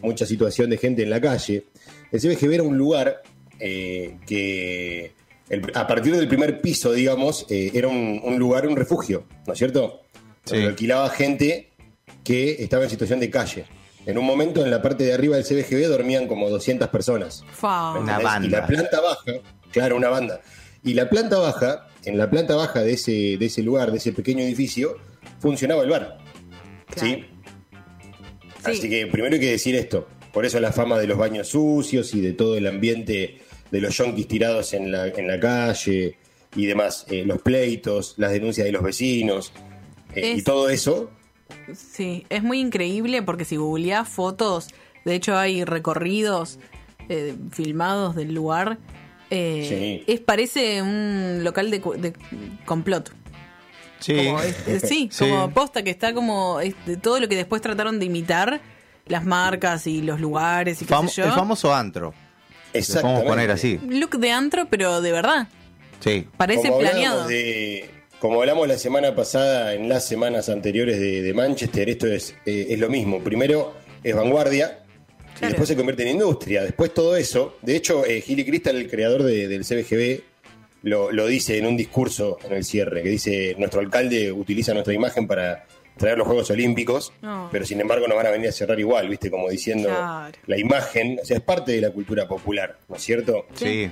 mucha 0.02 0.26
situación 0.26 0.70
de 0.70 0.76
gente 0.78 1.02
en 1.02 1.10
la 1.10 1.20
calle. 1.20 1.64
El 2.10 2.20
CBGB 2.20 2.52
era 2.54 2.62
un 2.62 2.76
lugar 2.76 3.22
eh, 3.60 4.16
que 4.26 5.12
el- 5.48 5.70
a 5.74 5.86
partir 5.86 6.14
del 6.16 6.26
primer 6.28 6.60
piso, 6.60 6.92
digamos, 6.92 7.46
eh, 7.48 7.70
era 7.74 7.88
un, 7.88 8.20
un 8.24 8.38
lugar, 8.38 8.66
un 8.66 8.76
refugio, 8.76 9.24
¿no 9.46 9.52
es 9.52 9.58
cierto? 9.58 10.02
Sí. 10.44 10.54
Donde 10.56 10.68
alquilaba 10.70 11.08
gente 11.10 11.70
que 12.24 12.62
estaba 12.62 12.84
en 12.84 12.90
situación 12.90 13.20
de 13.20 13.30
calle. 13.30 13.64
En 14.04 14.18
un 14.18 14.24
momento, 14.24 14.64
en 14.64 14.70
la 14.72 14.82
parte 14.82 15.04
de 15.04 15.12
arriba 15.12 15.36
del 15.36 15.44
CBGB 15.44 15.86
dormían 15.86 16.26
como 16.26 16.50
200 16.50 16.88
personas. 16.88 17.44
Fa. 17.52 17.92
Una 17.98 18.18
banda. 18.18 18.48
Y 18.48 18.50
la 18.50 18.66
planta 18.66 19.00
baja, 19.00 19.32
claro, 19.70 19.96
una 19.96 20.08
banda. 20.08 20.40
Y 20.84 20.94
la 20.94 21.08
planta 21.08 21.38
baja, 21.38 21.88
en 22.04 22.18
la 22.18 22.28
planta 22.30 22.56
baja 22.56 22.80
de 22.80 22.94
ese, 22.94 23.36
de 23.38 23.46
ese 23.46 23.62
lugar, 23.62 23.92
de 23.92 23.98
ese 23.98 24.12
pequeño 24.12 24.42
edificio, 24.42 24.96
funcionaba 25.38 25.82
el 25.82 25.90
bar. 25.90 26.18
¿Sí? 26.96 27.06
Sí. 27.06 27.24
Así 28.64 28.88
que 28.88 29.06
primero 29.06 29.34
hay 29.34 29.40
que 29.40 29.50
decir 29.50 29.74
esto. 29.74 30.08
Por 30.32 30.46
eso 30.46 30.60
la 30.60 30.72
fama 30.72 30.98
de 30.98 31.06
los 31.06 31.18
baños 31.18 31.48
sucios 31.48 32.14
y 32.14 32.20
de 32.20 32.32
todo 32.32 32.56
el 32.56 32.66
ambiente 32.66 33.40
de 33.70 33.80
los 33.80 33.96
yonkis 33.96 34.28
tirados 34.28 34.72
en 34.72 34.90
la, 34.90 35.08
en 35.08 35.26
la 35.26 35.38
calle 35.38 36.16
y 36.56 36.66
demás. 36.66 37.06
Eh, 37.10 37.24
los 37.24 37.42
pleitos, 37.42 38.14
las 38.16 38.32
denuncias 38.32 38.64
de 38.64 38.72
los 38.72 38.82
vecinos 38.82 39.52
eh, 40.14 40.34
y 40.36 40.42
todo 40.42 40.68
eso. 40.68 41.10
Sí, 41.74 42.26
es 42.30 42.42
muy 42.42 42.60
increíble 42.60 43.22
porque 43.22 43.44
si 43.44 43.56
googleás 43.56 44.08
fotos, 44.08 44.68
de 45.04 45.14
hecho 45.14 45.36
hay 45.36 45.64
recorridos 45.64 46.58
eh, 47.08 47.34
filmados 47.50 48.14
del 48.14 48.34
lugar. 48.34 48.78
Eh, 49.34 49.66
Sí. 50.06 50.12
Es 50.12 50.20
parece 50.20 50.82
un 50.82 51.40
local 51.42 51.70
de, 51.70 51.80
cu- 51.80 51.94
de 51.94 52.12
complot. 52.66 53.10
Sí. 54.00 54.14
Como, 54.16 54.40
este, 54.42 54.80
sí, 54.80 55.08
Sí. 55.12 55.28
como 55.28 55.50
posta 55.52 55.82
que 55.82 55.90
está 55.90 56.12
como 56.12 56.60
este, 56.60 56.96
todo 56.96 57.18
lo 57.20 57.28
que 57.28 57.36
después 57.36 57.62
trataron 57.62 57.98
de 57.98 58.06
imitar, 58.06 58.60
las 59.06 59.24
marcas 59.24 59.86
y 59.86 60.02
los 60.02 60.20
lugares 60.20 60.82
y 60.82 60.84
qué 60.84 60.94
Fam- 60.94 61.08
sé 61.08 61.22
yo. 61.22 61.28
el 61.28 61.32
famoso 61.32 61.74
antro. 61.74 62.12
Lo 62.74 62.78
Exactamente. 62.78 63.20
podemos 63.20 63.32
poner 63.36 63.50
así. 63.50 63.78
Look 63.88 64.18
de 64.18 64.30
antro, 64.30 64.66
pero 64.68 65.00
de 65.00 65.12
verdad. 65.12 65.48
Sí. 66.00 66.26
Parece 66.36 66.68
como 66.68 66.78
planeado. 66.80 67.26
de- 67.28 67.90
como 68.18 68.40
hablamos 68.40 68.68
la 68.68 68.78
semana 68.78 69.14
pasada, 69.16 69.74
en 69.74 69.88
las 69.88 70.06
semanas 70.06 70.48
anteriores 70.48 71.00
de, 71.00 71.22
de 71.22 71.34
Manchester, 71.34 71.88
esto 71.90 72.06
es, 72.06 72.34
eh, 72.46 72.66
es 72.70 72.78
lo 72.78 72.88
mismo. 72.88 73.20
Primero 73.20 73.74
es 74.04 74.14
vanguardia 74.14 74.78
y 75.40 75.46
después 75.46 75.68
se 75.68 75.76
convierte 75.76 76.02
en 76.02 76.08
industria. 76.10 76.62
Después 76.62 76.92
todo 76.94 77.16
eso. 77.16 77.56
De 77.62 77.76
hecho, 77.76 78.04
eh, 78.04 78.20
Gilly 78.20 78.44
Crystal, 78.44 78.76
el 78.76 78.88
creador 78.90 79.22
de- 79.22 79.48
del 79.48 79.64
CBGB, 79.64 80.22
lo, 80.84 81.12
lo 81.12 81.26
dice 81.26 81.58
en 81.58 81.66
un 81.66 81.76
discurso 81.76 82.38
en 82.44 82.52
el 82.54 82.64
cierre, 82.64 83.02
que 83.02 83.08
dice, 83.08 83.54
nuestro 83.58 83.80
alcalde 83.80 84.32
utiliza 84.32 84.72
nuestra 84.74 84.92
imagen 84.94 85.26
para 85.26 85.64
traer 85.96 86.18
los 86.18 86.26
Juegos 86.26 86.50
Olímpicos, 86.50 87.12
No. 87.22 87.48
pero 87.52 87.64
sin 87.64 87.80
embargo 87.80 88.08
nos 88.08 88.16
van 88.16 88.26
a 88.26 88.30
venir 88.30 88.48
a 88.48 88.52
cerrar 88.52 88.80
igual, 88.80 89.08
¿viste? 89.08 89.30
Como 89.30 89.48
diciendo 89.48 89.88
Claro. 89.88 90.36
la 90.46 90.58
imagen, 90.58 91.18
o 91.22 91.24
sea, 91.24 91.36
es 91.36 91.42
parte 91.42 91.72
de 91.72 91.80
la 91.82 91.90
cultura 91.90 92.26
popular, 92.26 92.78
¿no 92.88 92.96
es 92.96 93.02
cierto? 93.02 93.46
Sí, 93.54 93.90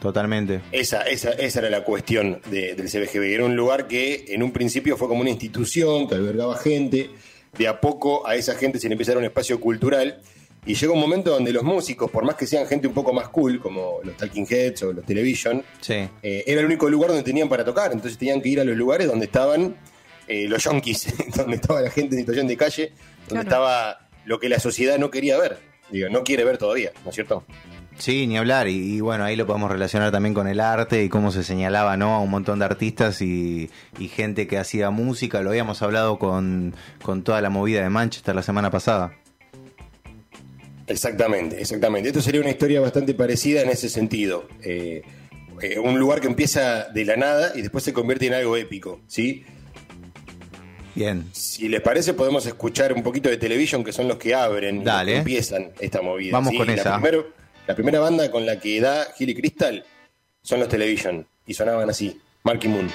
totalmente. 0.00 0.60
Esa, 0.72 1.02
esa, 1.02 1.30
esa 1.32 1.58
era 1.60 1.70
la 1.70 1.84
cuestión 1.84 2.40
de- 2.50 2.74
del 2.74 2.88
CBGB. 2.88 3.34
Era 3.34 3.44
un 3.44 3.56
lugar 3.56 3.86
que 3.86 4.24
en 4.28 4.42
un 4.42 4.52
principio 4.52 4.96
fue 4.96 5.08
como 5.08 5.20
una 5.20 5.30
institución 5.30 6.08
que 6.08 6.14
albergaba 6.14 6.56
gente. 6.56 7.10
De 7.56 7.68
a 7.68 7.80
poco 7.80 8.26
a 8.26 8.34
esa 8.34 8.56
gente 8.56 8.80
se 8.80 8.88
le 8.88 8.94
empezó 8.94 9.12
a 9.12 9.14
dar 9.14 9.18
un 9.18 9.26
espacio 9.26 9.60
cultural. 9.60 10.20
Y 10.66 10.74
llega 10.74 10.92
un 10.92 11.00
momento 11.00 11.30
donde 11.30 11.52
los 11.52 11.62
músicos, 11.62 12.10
por 12.10 12.24
más 12.24 12.36
que 12.36 12.46
sean 12.46 12.66
gente 12.66 12.86
un 12.88 12.94
poco 12.94 13.12
más 13.12 13.28
cool, 13.28 13.60
como 13.60 13.98
los 14.02 14.16
Talking 14.16 14.46
Heads 14.48 14.82
o 14.84 14.92
los 14.94 15.04
Television, 15.04 15.62
Sí. 15.80 16.08
eh, 16.22 16.44
era 16.46 16.60
el 16.60 16.66
único 16.66 16.88
lugar 16.88 17.10
donde 17.10 17.22
tenían 17.22 17.48
para 17.50 17.64
tocar. 17.64 17.92
Entonces 17.92 18.16
tenían 18.18 18.40
que 18.40 18.48
ir 18.48 18.60
a 18.60 18.64
los 18.64 18.76
lugares 18.76 19.06
donde 19.06 19.26
estaban 19.26 19.76
eh, 20.26 20.48
los 20.48 20.64
yonkis, 20.64 21.12
donde 21.36 21.56
estaba 21.56 21.82
la 21.82 21.90
gente 21.90 22.14
en 22.14 22.20
situación 22.20 22.46
de 22.46 22.56
calle, 22.56 22.92
donde 23.28 23.44
Claro. 23.44 23.48
estaba 23.48 24.08
lo 24.24 24.40
que 24.40 24.48
la 24.48 24.58
sociedad 24.58 24.98
no 24.98 25.10
quería 25.10 25.36
ver. 25.38 25.58
Digo, 25.90 26.08
no 26.08 26.24
quiere 26.24 26.44
ver 26.44 26.56
todavía, 26.56 26.92
¿no 27.04 27.10
es 27.10 27.14
cierto? 27.14 27.44
Sí, 27.98 28.26
ni 28.26 28.38
hablar. 28.38 28.66
Y, 28.68 28.96
y 28.96 29.00
bueno, 29.00 29.22
ahí 29.24 29.36
lo 29.36 29.46
podemos 29.46 29.70
relacionar 29.70 30.10
también 30.12 30.32
con 30.34 30.48
el 30.48 30.60
arte 30.60 31.04
y 31.04 31.08
cómo 31.10 31.30
se 31.30 31.44
señalaba, 31.44 31.96
¿no? 31.98 32.14
A 32.14 32.20
un 32.20 32.30
montón 32.30 32.58
de 32.58 32.64
artistas 32.64 33.20
y, 33.20 33.70
y 33.98 34.08
gente 34.08 34.46
que 34.46 34.56
hacía 34.58 34.88
música. 34.90 35.42
Lo 35.42 35.50
habíamos 35.50 35.82
hablado 35.82 36.18
con, 36.18 36.74
con 37.02 37.22
toda 37.22 37.40
la 37.42 37.50
movida 37.50 37.82
de 37.82 37.90
Manchester 37.90 38.34
la 38.34 38.42
semana 38.42 38.70
pasada. 38.70 39.12
Exactamente, 40.86 41.60
exactamente. 41.60 42.08
Esto 42.10 42.20
sería 42.20 42.40
una 42.40 42.50
historia 42.50 42.80
bastante 42.80 43.14
parecida 43.14 43.62
en 43.62 43.70
ese 43.70 43.88
sentido. 43.88 44.46
Eh, 44.62 45.02
eh, 45.62 45.78
un 45.78 45.98
lugar 45.98 46.20
que 46.20 46.26
empieza 46.26 46.84
de 46.88 47.04
la 47.04 47.16
nada 47.16 47.52
y 47.54 47.62
después 47.62 47.84
se 47.84 47.92
convierte 47.92 48.26
en 48.26 48.34
algo 48.34 48.56
épico, 48.56 49.00
¿sí? 49.06 49.44
Bien. 50.94 51.24
Si 51.32 51.68
les 51.68 51.80
parece, 51.80 52.14
podemos 52.14 52.46
escuchar 52.46 52.92
un 52.92 53.02
poquito 53.02 53.28
de 53.28 53.36
Television, 53.36 53.82
que 53.82 53.92
son 53.92 54.06
los 54.08 54.16
que 54.16 54.34
abren, 54.34 54.76
los 54.76 54.84
Dale. 54.84 55.12
que 55.12 55.18
empiezan 55.18 55.70
esta 55.80 56.02
movida. 56.02 56.32
Vamos 56.32 56.50
¿sí? 56.52 56.58
con 56.58 56.66
la 56.68 56.74
esa. 56.74 56.94
primer- 57.00 57.26
la 57.66 57.74
primera 57.74 57.98
banda 58.00 58.30
con 58.30 58.44
la 58.46 58.60
que 58.60 58.80
da 58.80 59.06
Gilly 59.16 59.34
Crystal 59.34 59.84
son 60.42 60.60
los 60.60 60.68
Television, 60.68 61.26
y 61.46 61.54
sonaban 61.54 61.88
así, 61.90 62.20
Marky 62.44 62.68
Moon. 62.68 62.90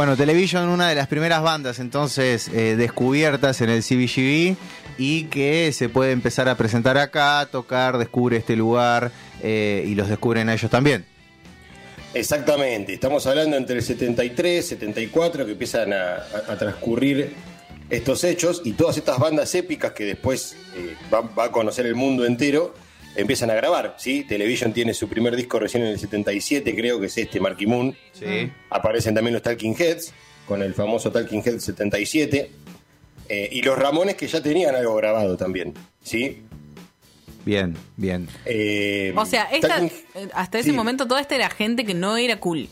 Bueno, 0.00 0.16
Television, 0.16 0.66
una 0.70 0.88
de 0.88 0.94
las 0.94 1.08
primeras 1.08 1.42
bandas 1.42 1.78
entonces 1.78 2.48
eh, 2.48 2.74
descubiertas 2.74 3.60
en 3.60 3.68
el 3.68 3.82
CBGB 3.82 4.56
y 4.96 5.24
que 5.24 5.70
se 5.74 5.90
puede 5.90 6.12
empezar 6.12 6.48
a 6.48 6.54
presentar 6.54 6.96
acá, 6.96 7.46
tocar, 7.52 7.98
descubre 7.98 8.38
este 8.38 8.56
lugar 8.56 9.12
eh, 9.42 9.84
y 9.86 9.94
los 9.94 10.08
descubren 10.08 10.48
a 10.48 10.54
ellos 10.54 10.70
también. 10.70 11.04
Exactamente, 12.14 12.94
estamos 12.94 13.26
hablando 13.26 13.58
entre 13.58 13.76
el 13.76 13.82
73, 13.82 14.68
74, 14.68 15.44
que 15.44 15.52
empiezan 15.52 15.92
a, 15.92 16.56
transcurrir 16.58 17.34
estos 17.90 18.24
hechos 18.24 18.62
y 18.64 18.72
todas 18.72 18.96
estas 18.96 19.18
bandas 19.18 19.54
épicas 19.54 19.92
que 19.92 20.04
después 20.04 20.56
eh, 20.76 20.96
va 21.12 21.44
a 21.44 21.52
conocer 21.52 21.84
el 21.84 21.94
mundo 21.94 22.24
entero, 22.24 22.72
empiezan 23.16 23.50
a 23.50 23.54
grabar, 23.54 23.94
¿sí? 23.98 24.24
Television 24.24 24.72
tiene 24.72 24.94
su 24.94 25.08
primer 25.08 25.36
disco 25.36 25.58
recién 25.58 25.82
en 25.84 25.90
el 25.90 25.98
77, 25.98 26.74
creo 26.74 27.00
que 27.00 27.06
es 27.06 27.18
este, 27.18 27.40
Marky 27.40 27.66
Moon. 27.66 27.96
Sí. 28.12 28.50
Aparecen 28.70 29.14
también 29.14 29.34
los 29.34 29.42
Talking 29.42 29.74
Heads, 29.78 30.12
con 30.46 30.62
el 30.62 30.74
famoso 30.74 31.10
Talking 31.10 31.42
Head 31.44 31.58
77. 31.58 32.50
eh, 33.28 33.48
y 33.52 33.62
los 33.62 33.78
Ramones 33.78 34.16
que 34.16 34.26
ya 34.26 34.42
tenían 34.42 34.74
algo 34.74 34.94
grabado 34.96 35.36
también, 35.36 35.72
¿sí? 36.02 36.42
Bien, 37.44 37.74
bien. 37.96 38.28
Eh, 38.44 39.12
O 39.16 39.24
sea, 39.24 39.44
esta, 39.44 39.68
Talking- 39.78 39.92
eh, 40.14 40.28
hasta 40.34 40.58
ese 40.58 40.70
sí. 40.70 40.76
momento 40.76 41.06
toda 41.06 41.20
esta 41.20 41.34
era 41.36 41.48
gente 41.48 41.84
que 41.84 41.94
no 41.94 42.16
era 42.16 42.38
cool. 42.38 42.68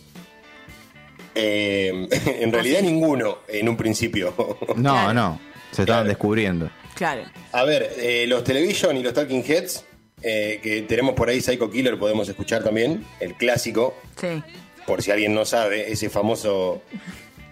Eh, 1.34 2.08
en 2.40 2.52
realidad 2.52 2.82
ninguno 2.82 3.38
en 3.48 3.68
un 3.68 3.76
principio. 3.76 4.34
No, 4.76 4.92
Claro. 4.92 5.14
no. 5.14 5.40
Se 5.70 5.82
estaban 5.82 5.86
Claro. 6.02 6.08
descubriendo. 6.08 6.70
Claro. 6.94 7.22
A 7.52 7.64
ver, 7.64 7.92
eh, 7.98 8.26
los 8.26 8.42
Television 8.42 8.96
y 8.96 9.02
los 9.02 9.12
Talking 9.14 9.44
Heads, 9.46 9.84
eh, 10.22 10.60
que 10.62 10.82
tenemos 10.82 11.14
por 11.14 11.28
ahí 11.28 11.40
Psycho 11.40 11.70
Killer, 11.70 11.98
podemos 11.98 12.28
escuchar 12.28 12.62
también, 12.64 13.04
el 13.20 13.34
clásico, 13.34 13.94
Sí. 14.20 14.42
por 14.86 15.02
si 15.02 15.10
alguien 15.10 15.34
no 15.34 15.44
sabe, 15.44 15.92
ese 15.92 16.08
famoso 16.10 16.82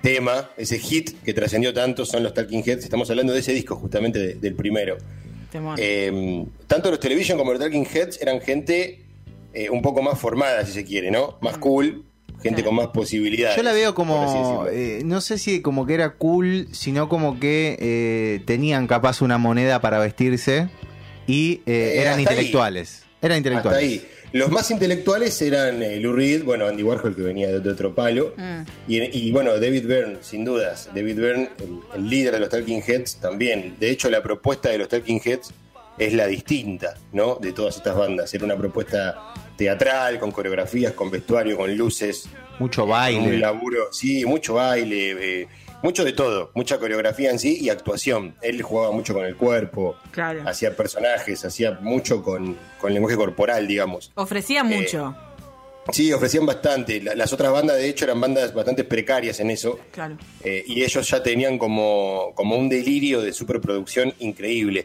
tema, 0.03 0.51
ese 0.57 0.79
hit 0.79 1.21
que 1.25 1.35
trascendió 1.35 1.73
tanto 1.75 2.05
son 2.07 2.23
los 2.23 2.33
Talking 2.35 2.63
Heads. 2.65 2.85
Estamos 2.85 3.11
hablando 3.11 3.33
de 3.33 3.41
ese 3.41 3.53
disco, 3.53 3.77
justamente 3.77 4.19
de- 4.19 4.35
del 4.35 4.55
primero. 4.55 4.97
Eh, 5.79 6.45
tanto 6.67 6.91
los 6.91 7.01
Television 7.01 7.39
como 7.39 7.53
los 7.53 7.61
Talking 7.61 7.87
Heads 7.87 8.21
eran 8.21 8.41
gente 8.41 9.01
eh, 9.55 9.71
un 9.71 9.81
poco 9.81 10.03
más 10.03 10.19
formada, 10.19 10.67
si 10.67 10.73
se 10.73 10.85
quiere, 10.85 11.11
¿no? 11.11 11.39
Más 11.41 11.57
cool, 11.57 12.05
gente 12.43 12.57
Claro. 12.63 12.65
con 12.67 12.75
más 12.75 12.89
posibilidades. 12.89 13.57
Yo 13.57 13.63
la 13.63 13.73
veo 13.73 13.95
como, 13.95 14.67
eh, 14.71 15.01
no 15.03 15.23
sé 15.23 15.39
si 15.39 15.63
como 15.63 15.87
que 15.87 15.95
era 15.95 16.11
cool, 16.17 16.69
sino 16.73 17.09
como 17.09 17.41
que 17.41 17.77
eh, 17.81 18.43
tenían 18.45 18.87
capaz 18.87 19.23
una 19.23 19.39
moneda 19.39 19.81
para 19.81 19.99
vestirse 19.99 20.69
y 21.27 21.55
eh, 21.55 21.61
Eh, 21.67 22.01
eran 22.03 22.19
hasta 22.19 22.31
ahí. 22.31 22.37
intelectuales. 22.37 23.03
Eran 23.23 23.39
Hasta 23.39 23.49
intelectuales. 23.49 23.83
ahí. 23.83 24.09
Los 24.33 24.51
más 24.51 24.71
intelectuales 24.71 25.41
eran 25.41 25.83
eh, 25.83 25.99
Lou 26.01 26.13
Reed, 26.13 26.43
bueno, 26.45 26.67
Andy 26.67 26.83
Warhol 26.83 27.17
que 27.17 27.23
venía 27.23 27.49
de, 27.49 27.61
de 27.61 27.71
otro 27.71 27.95
palo, 27.95 28.35
Mm. 28.37 28.63
y, 28.89 29.29
y, 29.29 29.33
bueno, 29.33 29.59
David 29.59 29.87
Byrne, 29.87 30.19
sin 30.21 30.45
dudas. 30.45 30.91
David 30.95 31.17
Byrne, 31.17 31.51
el, 31.59 31.79
el 32.03 32.11
líder 32.11 32.35
de 32.35 32.41
los 32.41 32.49
Talking 32.51 32.83
Heads, 32.87 33.17
también. 33.21 33.77
De 33.81 33.89
hecho, 33.91 34.11
la 34.11 34.23
propuesta 34.23 34.69
de 34.69 34.79
los 34.79 34.89
Talking 34.89 35.21
Heads 35.25 35.53
es 35.99 36.13
la 36.13 36.27
distinta, 36.27 36.95
¿no? 37.13 37.37
De 37.37 37.53
todas 37.53 37.77
estas 37.77 37.97
bandas. 37.97 38.33
Era 38.35 38.45
una 38.45 38.57
propuesta 38.57 39.33
teatral, 39.57 40.19
con 40.19 40.31
coreografías, 40.33 40.93
con 40.93 41.11
vestuario, 41.11 41.57
con 41.57 41.75
luces, 41.75 42.29
Mucho 42.59 42.85
un 42.85 42.91
baile. 42.91 43.39
laburo, 43.39 43.89
sí, 43.93 44.25
mucho 44.27 44.55
baile, 44.55 45.41
eh, 45.43 45.49
mucho 45.87 46.05
de 46.05 46.13
todo, 46.13 46.51
mucha 46.55 46.79
coreografía 46.79 47.31
en 47.31 47.39
sí 47.39 47.59
y 47.61 47.69
actuación. 47.71 48.35
Él 48.43 48.61
jugaba 48.63 48.91
mucho 48.93 49.15
con 49.15 49.25
el 49.25 49.37
cuerpo, 49.37 49.97
Claro. 50.11 50.43
hacía 50.49 50.75
personajes, 50.77 51.45
hacía 51.45 51.79
mucho 51.81 52.23
con, 52.23 52.57
con 52.81 52.93
lenguaje 52.93 53.17
corporal, 53.17 53.69
digamos. 53.69 54.11
Ofrecía 54.17 54.65
mucho. 54.65 55.15
Sí, 55.93 56.13
ofrecían 56.13 56.45
bastante. 56.45 57.01
La- 57.01 57.15
Las 57.15 57.33
otras 57.33 57.53
bandas, 57.53 57.77
de 57.77 57.89
hecho, 57.89 58.05
eran 58.05 58.21
bandas 58.21 58.53
bastante 58.53 58.83
precarias 58.83 59.39
en 59.39 59.51
eso. 59.51 59.79
Claro. 59.93 60.17
eh, 60.43 60.65
y 60.67 60.83
ellos 60.83 61.09
ya 61.09 61.23
tenían 61.23 61.57
como, 61.59 62.33
como 62.35 62.57
un 62.57 62.69
delirio 62.69 63.21
de 63.23 63.33
superproducción 63.33 64.13
increíble. 64.19 64.85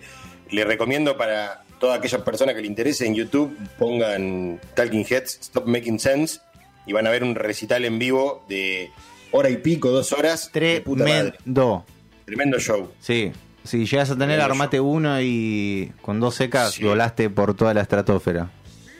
Le 0.52 0.64
recomiendo 0.64 1.18
para 1.18 1.64
toda 1.80 1.96
aquella 1.96 2.24
persona 2.24 2.54
que 2.54 2.62
le 2.62 2.68
interese 2.68 3.08
en 3.08 3.16
YouTube, 3.16 3.58
pongan 3.80 4.60
Talking 4.76 5.06
Heads, 5.10 5.40
Stop 5.42 5.66
Making 5.66 5.98
Sense, 6.00 6.40
y 6.86 6.94
van 6.94 7.08
a 7.08 7.10
ver 7.10 7.24
un 7.24 7.34
recital 7.34 7.84
en 7.86 7.98
vivo 7.98 8.44
de 8.48 8.92
hora 9.32 9.50
y 9.50 9.58
pico, 9.58 9.90
dos 9.90 10.12
horas. 10.14 10.50
Tremendo. 10.52 11.86
Tremendo 12.26 12.60
show. 12.60 12.90
Sí. 13.00 13.32
Si 13.64 13.86
llegas 13.86 14.10
a 14.10 14.14
tener 14.18 14.40
Tremendo 14.40 14.42
armate 14.42 14.80
uno 14.80 15.22
y 15.22 15.92
con 16.02 16.20
dos 16.20 16.36
secas 16.36 16.74
Sí. 16.74 16.84
volaste 16.84 17.30
por 17.30 17.54
toda 17.56 17.74
la 17.74 17.82
estratosfera. 17.82 18.50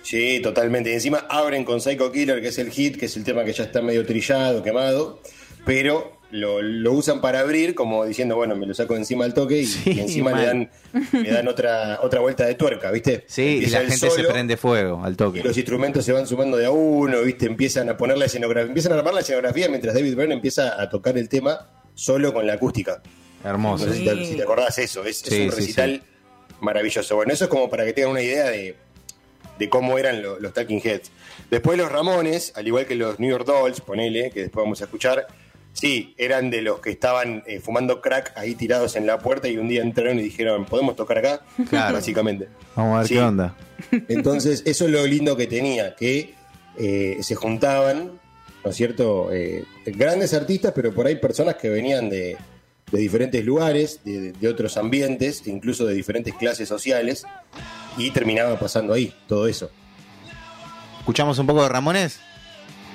Sí, 0.04 0.40
totalmente. 0.42 0.92
Y 0.92 0.94
encima 0.94 1.26
abren 1.30 1.64
con 1.64 1.80
Psycho 1.82 2.12
Killer, 2.12 2.42
que 2.42 2.50
es 2.50 2.58
el 2.60 2.70
hit, 2.72 2.98
que 2.98 3.06
es 3.06 3.18
el 3.18 3.24
tema 3.24 3.44
que 3.44 3.54
ya 3.54 3.64
está 3.64 3.82
medio 3.82 4.06
trillado, 4.06 4.62
quemado, 4.64 5.22
pero 5.66 6.18
lo, 6.32 6.62
lo 6.62 6.94
usan 6.94 7.22
para 7.22 7.42
abrir, 7.42 7.76
como 7.76 8.06
diciendo, 8.06 8.36
bueno, 8.36 8.56
me 8.56 8.66
lo 8.66 8.74
saco 8.74 8.96
encima 8.96 9.26
al 9.26 9.34
toque 9.34 9.60
y, 9.60 9.66
Sí, 9.66 9.92
y 9.92 10.00
encima 10.00 10.32
le 10.34 10.46
dan, 10.46 10.72
le 11.12 11.32
dan 11.32 11.48
otra, 11.48 12.00
otra 12.02 12.20
vuelta 12.22 12.46
de 12.46 12.56
tuerca, 12.56 12.90
¿viste? 12.92 13.24
Sí, 13.28 13.62
y 13.64 13.66
la 13.68 13.82
gente 13.82 14.10
se 14.10 14.24
prende 14.24 14.58
fuego 14.58 15.04
al 15.04 15.14
Y 15.14 15.16
toque. 15.16 15.44
los 15.44 15.58
instrumentos 15.58 16.04
se 16.06 16.14
van 16.14 16.26
sumando 16.28 16.58
de 16.58 16.66
a 16.66 16.72
uno, 16.72 17.22
¿viste? 17.22 17.46
Empiezan 17.46 17.90
a 17.90 17.98
poner 17.98 18.18
la 18.18 18.26
escenografía, 18.26 18.68
empiezan 18.68 18.94
a 18.94 18.96
armar 18.96 19.14
la 19.14 19.20
escenografía 19.22 19.68
mientras 19.70 19.94
David 19.94 20.16
Byrne 20.16 20.34
empieza 20.36 20.82
a 20.82 20.90
tocar 20.90 21.18
el 21.18 21.28
tema 21.30 21.70
solo 21.94 22.34
con 22.34 22.48
la 22.48 22.54
acústica. 22.54 23.02
Hermoso. 23.44 23.86
No 23.86 23.92
sé 23.94 24.00
si 24.00 24.06
te, 24.06 24.26
si 24.26 24.36
te 24.36 24.44
acordás 24.44 24.78
eso, 24.78 25.04
es, 25.04 25.22
un 25.24 25.30
sí, 25.30 25.50
recital 25.50 26.04
maravilloso. 26.62 27.16
Bueno, 27.16 27.34
eso 27.34 27.46
es 27.46 27.50
como 27.50 27.70
para 27.70 27.86
que 27.86 27.94
tengan 27.94 28.12
una 28.12 28.22
idea 28.22 28.50
de, 28.50 28.76
de 29.60 29.70
cómo 29.70 29.98
eran 29.98 30.22
lo- 30.22 30.40
los 30.40 30.54
Talking 30.54 30.80
Heads. 30.84 31.12
Después 31.50 31.78
los 31.78 31.92
Ramones, 31.92 32.54
al 32.56 32.68
igual 32.68 32.86
que 32.86 32.96
los 32.96 33.20
New 33.20 33.30
York 33.30 33.46
Dolls, 33.46 33.82
ponele, 33.82 34.30
que 34.32 34.42
después 34.42 34.64
vamos 34.64 34.82
a 34.82 34.86
escuchar, 34.86 35.28
sí, 35.74 36.14
eran 36.18 36.50
de 36.50 36.62
los 36.62 36.80
que 36.80 36.92
estaban 36.92 37.44
eh, 37.48 37.60
fumando 37.60 38.02
crack 38.02 38.34
ahí 38.38 38.56
tirados 38.56 38.96
en 38.96 39.06
la 39.08 39.18
puerta 39.20 39.48
y 39.48 39.58
un 39.58 39.68
día 39.68 39.82
entraron 39.82 40.20
y 40.20 40.24
dijeron, 40.24 40.66
¿podemos 40.66 40.96
tocar 40.96 41.18
acá? 41.20 41.42
Claro. 41.70 41.96
Básicamente. 41.96 42.48
Vamos 42.76 42.96
a 42.96 42.98
ver 43.00 43.08
Sí. 43.08 43.14
qué 43.16 43.20
onda. 43.22 43.56
Entonces, 44.10 44.64
eso 44.66 44.86
es 44.86 44.92
lo 44.92 45.06
lindo 45.08 45.36
que 45.38 45.48
tenía, 45.48 45.96
que 45.96 46.34
eh, 46.78 47.18
se 47.22 47.36
juntaban, 47.36 48.12
¿no 48.64 48.70
es 48.72 48.76
cierto? 48.76 49.30
Eh, 49.34 49.64
grandes 49.86 50.34
artistas, 50.34 50.72
pero 50.76 50.94
por 50.94 51.08
ahí 51.08 51.16
personas 51.16 51.56
que 51.56 51.70
venían 51.70 52.10
de, 52.10 52.38
de 52.92 53.00
diferentes 53.00 53.44
lugares, 53.44 54.02
de, 54.06 54.32
de 54.34 54.48
otros 54.48 54.78
ambientes, 54.78 55.46
incluso 55.48 55.86
de 55.86 55.94
diferentes 55.96 56.34
clases 56.36 56.70
sociales, 56.70 57.24
y 57.98 58.12
terminaba 58.12 58.58
pasando 58.60 58.94
ahí 58.94 59.14
todo 59.28 59.48
eso. 59.48 59.70
¿Escuchamos 61.00 61.40
un 61.40 61.48
poco 61.48 61.64
de 61.64 61.70
Ramones? 61.70 62.20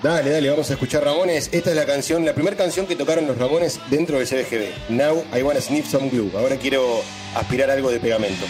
Dale, 0.03 0.31
dale, 0.31 0.51
vamos 0.51 0.69
a 0.71 0.75
escuchar 0.75 1.05
Ramones. 1.05 1.49
Esta 1.53 1.71
es 1.71 1.77
la 1.77 1.87
canción, 1.87 2.25
la 2.25 2.35
primera 2.35 2.57
canción 2.57 2.87
que 2.87 2.97
tocaron 2.97 3.27
los 3.27 3.39
Ramones 3.39 3.81
dentro 3.89 4.19
del 4.19 4.29
CBGB. 4.29 4.91
Now 4.91 5.25
I 5.35 5.43
wanna 5.43 5.61
sniff 5.61 5.89
some 5.89 6.11
glue. 6.11 6.31
Ahora 6.37 6.57
quiero 6.57 7.03
aspirar 7.35 7.71
algo 7.71 7.91
de 7.91 7.99
pegamento. 7.99 8.45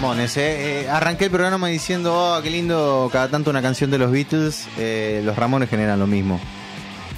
Ramones, 0.00 0.34
¿eh? 0.38 0.80
Eh, 0.80 0.88
arranqué 0.88 1.26
el 1.26 1.30
programa 1.30 1.68
diciendo, 1.68 2.14
oh, 2.14 2.42
qué 2.42 2.48
lindo, 2.48 3.10
cada 3.12 3.28
tanto 3.28 3.50
una 3.50 3.60
canción 3.60 3.90
de 3.90 3.98
los 3.98 4.10
Beatles. 4.10 4.66
Eh, 4.78 5.20
los 5.26 5.36
Ramones 5.36 5.68
generan 5.68 5.98
lo 5.98 6.06
mismo. 6.06 6.40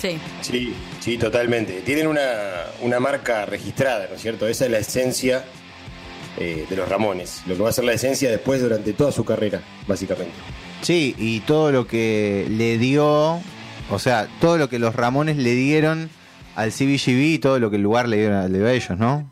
Sí. 0.00 0.18
Sí, 0.40 0.74
sí, 0.98 1.16
totalmente. 1.16 1.82
Tienen 1.82 2.08
una, 2.08 2.22
una 2.80 2.98
marca 2.98 3.46
registrada, 3.46 4.08
¿no 4.08 4.16
es 4.16 4.20
cierto? 4.20 4.48
Esa 4.48 4.64
es 4.64 4.70
la 4.72 4.78
esencia 4.78 5.44
eh, 6.38 6.66
de 6.68 6.74
los 6.74 6.88
Ramones. 6.88 7.42
Lo 7.46 7.54
que 7.54 7.62
va 7.62 7.68
a 7.68 7.72
ser 7.72 7.84
la 7.84 7.92
esencia 7.92 8.28
después 8.28 8.60
durante 8.60 8.92
toda 8.94 9.12
su 9.12 9.24
carrera, 9.24 9.62
básicamente. 9.86 10.34
Sí, 10.80 11.14
y 11.18 11.38
todo 11.40 11.70
lo 11.70 11.86
que 11.86 12.48
le 12.50 12.78
dio, 12.78 13.40
o 13.90 13.98
sea, 14.00 14.26
todo 14.40 14.58
lo 14.58 14.68
que 14.68 14.80
los 14.80 14.96
Ramones 14.96 15.36
le 15.36 15.54
dieron 15.54 16.10
al 16.56 16.72
CBGB 16.72 17.34
y 17.34 17.38
todo 17.38 17.60
lo 17.60 17.70
que 17.70 17.76
el 17.76 17.82
lugar 17.82 18.08
le 18.08 18.16
dio, 18.16 18.48
le 18.48 18.58
dio 18.58 18.66
a 18.66 18.72
ellos, 18.72 18.98
¿no? 18.98 19.30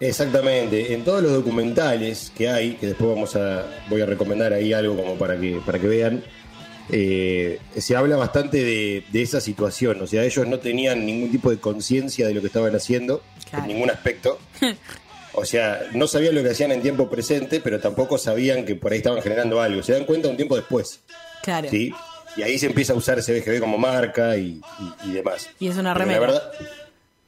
Exactamente. 0.00 0.92
En 0.94 1.04
todos 1.04 1.22
los 1.22 1.32
documentales 1.32 2.32
que 2.36 2.48
hay, 2.48 2.74
que 2.74 2.86
después 2.88 3.10
vamos 3.10 3.34
a, 3.36 3.64
voy 3.88 4.00
a 4.00 4.06
recomendar 4.06 4.52
ahí 4.52 4.72
algo 4.72 4.96
como 4.96 5.16
para 5.16 5.38
que, 5.38 5.60
para 5.64 5.78
que 5.78 5.86
vean, 5.88 6.22
eh, 6.90 7.58
se 7.76 7.96
habla 7.96 8.16
bastante 8.16 8.58
de, 8.64 9.04
de 9.10 9.22
esa 9.22 9.40
situación. 9.40 10.00
O 10.00 10.06
sea, 10.06 10.24
ellos 10.24 10.46
no 10.46 10.58
tenían 10.58 11.04
ningún 11.04 11.30
tipo 11.30 11.50
de 11.50 11.58
conciencia 11.58 12.26
de 12.26 12.34
lo 12.34 12.40
que 12.40 12.46
estaban 12.46 12.74
haciendo, 12.74 13.22
Claro. 13.50 13.64
en 13.64 13.72
ningún 13.74 13.90
aspecto. 13.90 14.38
O 15.34 15.44
sea, 15.44 15.82
no 15.92 16.08
sabían 16.08 16.34
lo 16.34 16.42
que 16.42 16.50
hacían 16.50 16.72
en 16.72 16.82
tiempo 16.82 17.08
presente, 17.08 17.60
pero 17.60 17.78
tampoco 17.78 18.18
sabían 18.18 18.64
que 18.64 18.74
por 18.74 18.90
ahí 18.90 18.98
estaban 18.98 19.22
generando 19.22 19.60
algo. 19.60 19.84
Se 19.84 19.92
dan 19.92 20.04
cuenta 20.04 20.26
un 20.28 20.36
tiempo 20.36 20.56
después. 20.56 20.98
Claro. 21.44 21.68
¿sí? 21.70 21.92
Y 22.36 22.42
ahí 22.42 22.58
se 22.58 22.66
empieza 22.66 22.92
a 22.92 22.96
usar 22.96 23.22
CBGB 23.22 23.60
como 23.60 23.78
marca 23.78 24.36
y, 24.36 24.60
y- 25.04 25.10
y 25.10 25.12
demás. 25.12 25.48
Y 25.60 25.68
es 25.68 25.76
una 25.76 25.92
Pero 25.94 26.06
remera. 26.06 26.20
La 26.20 26.26
verdad, 26.26 26.52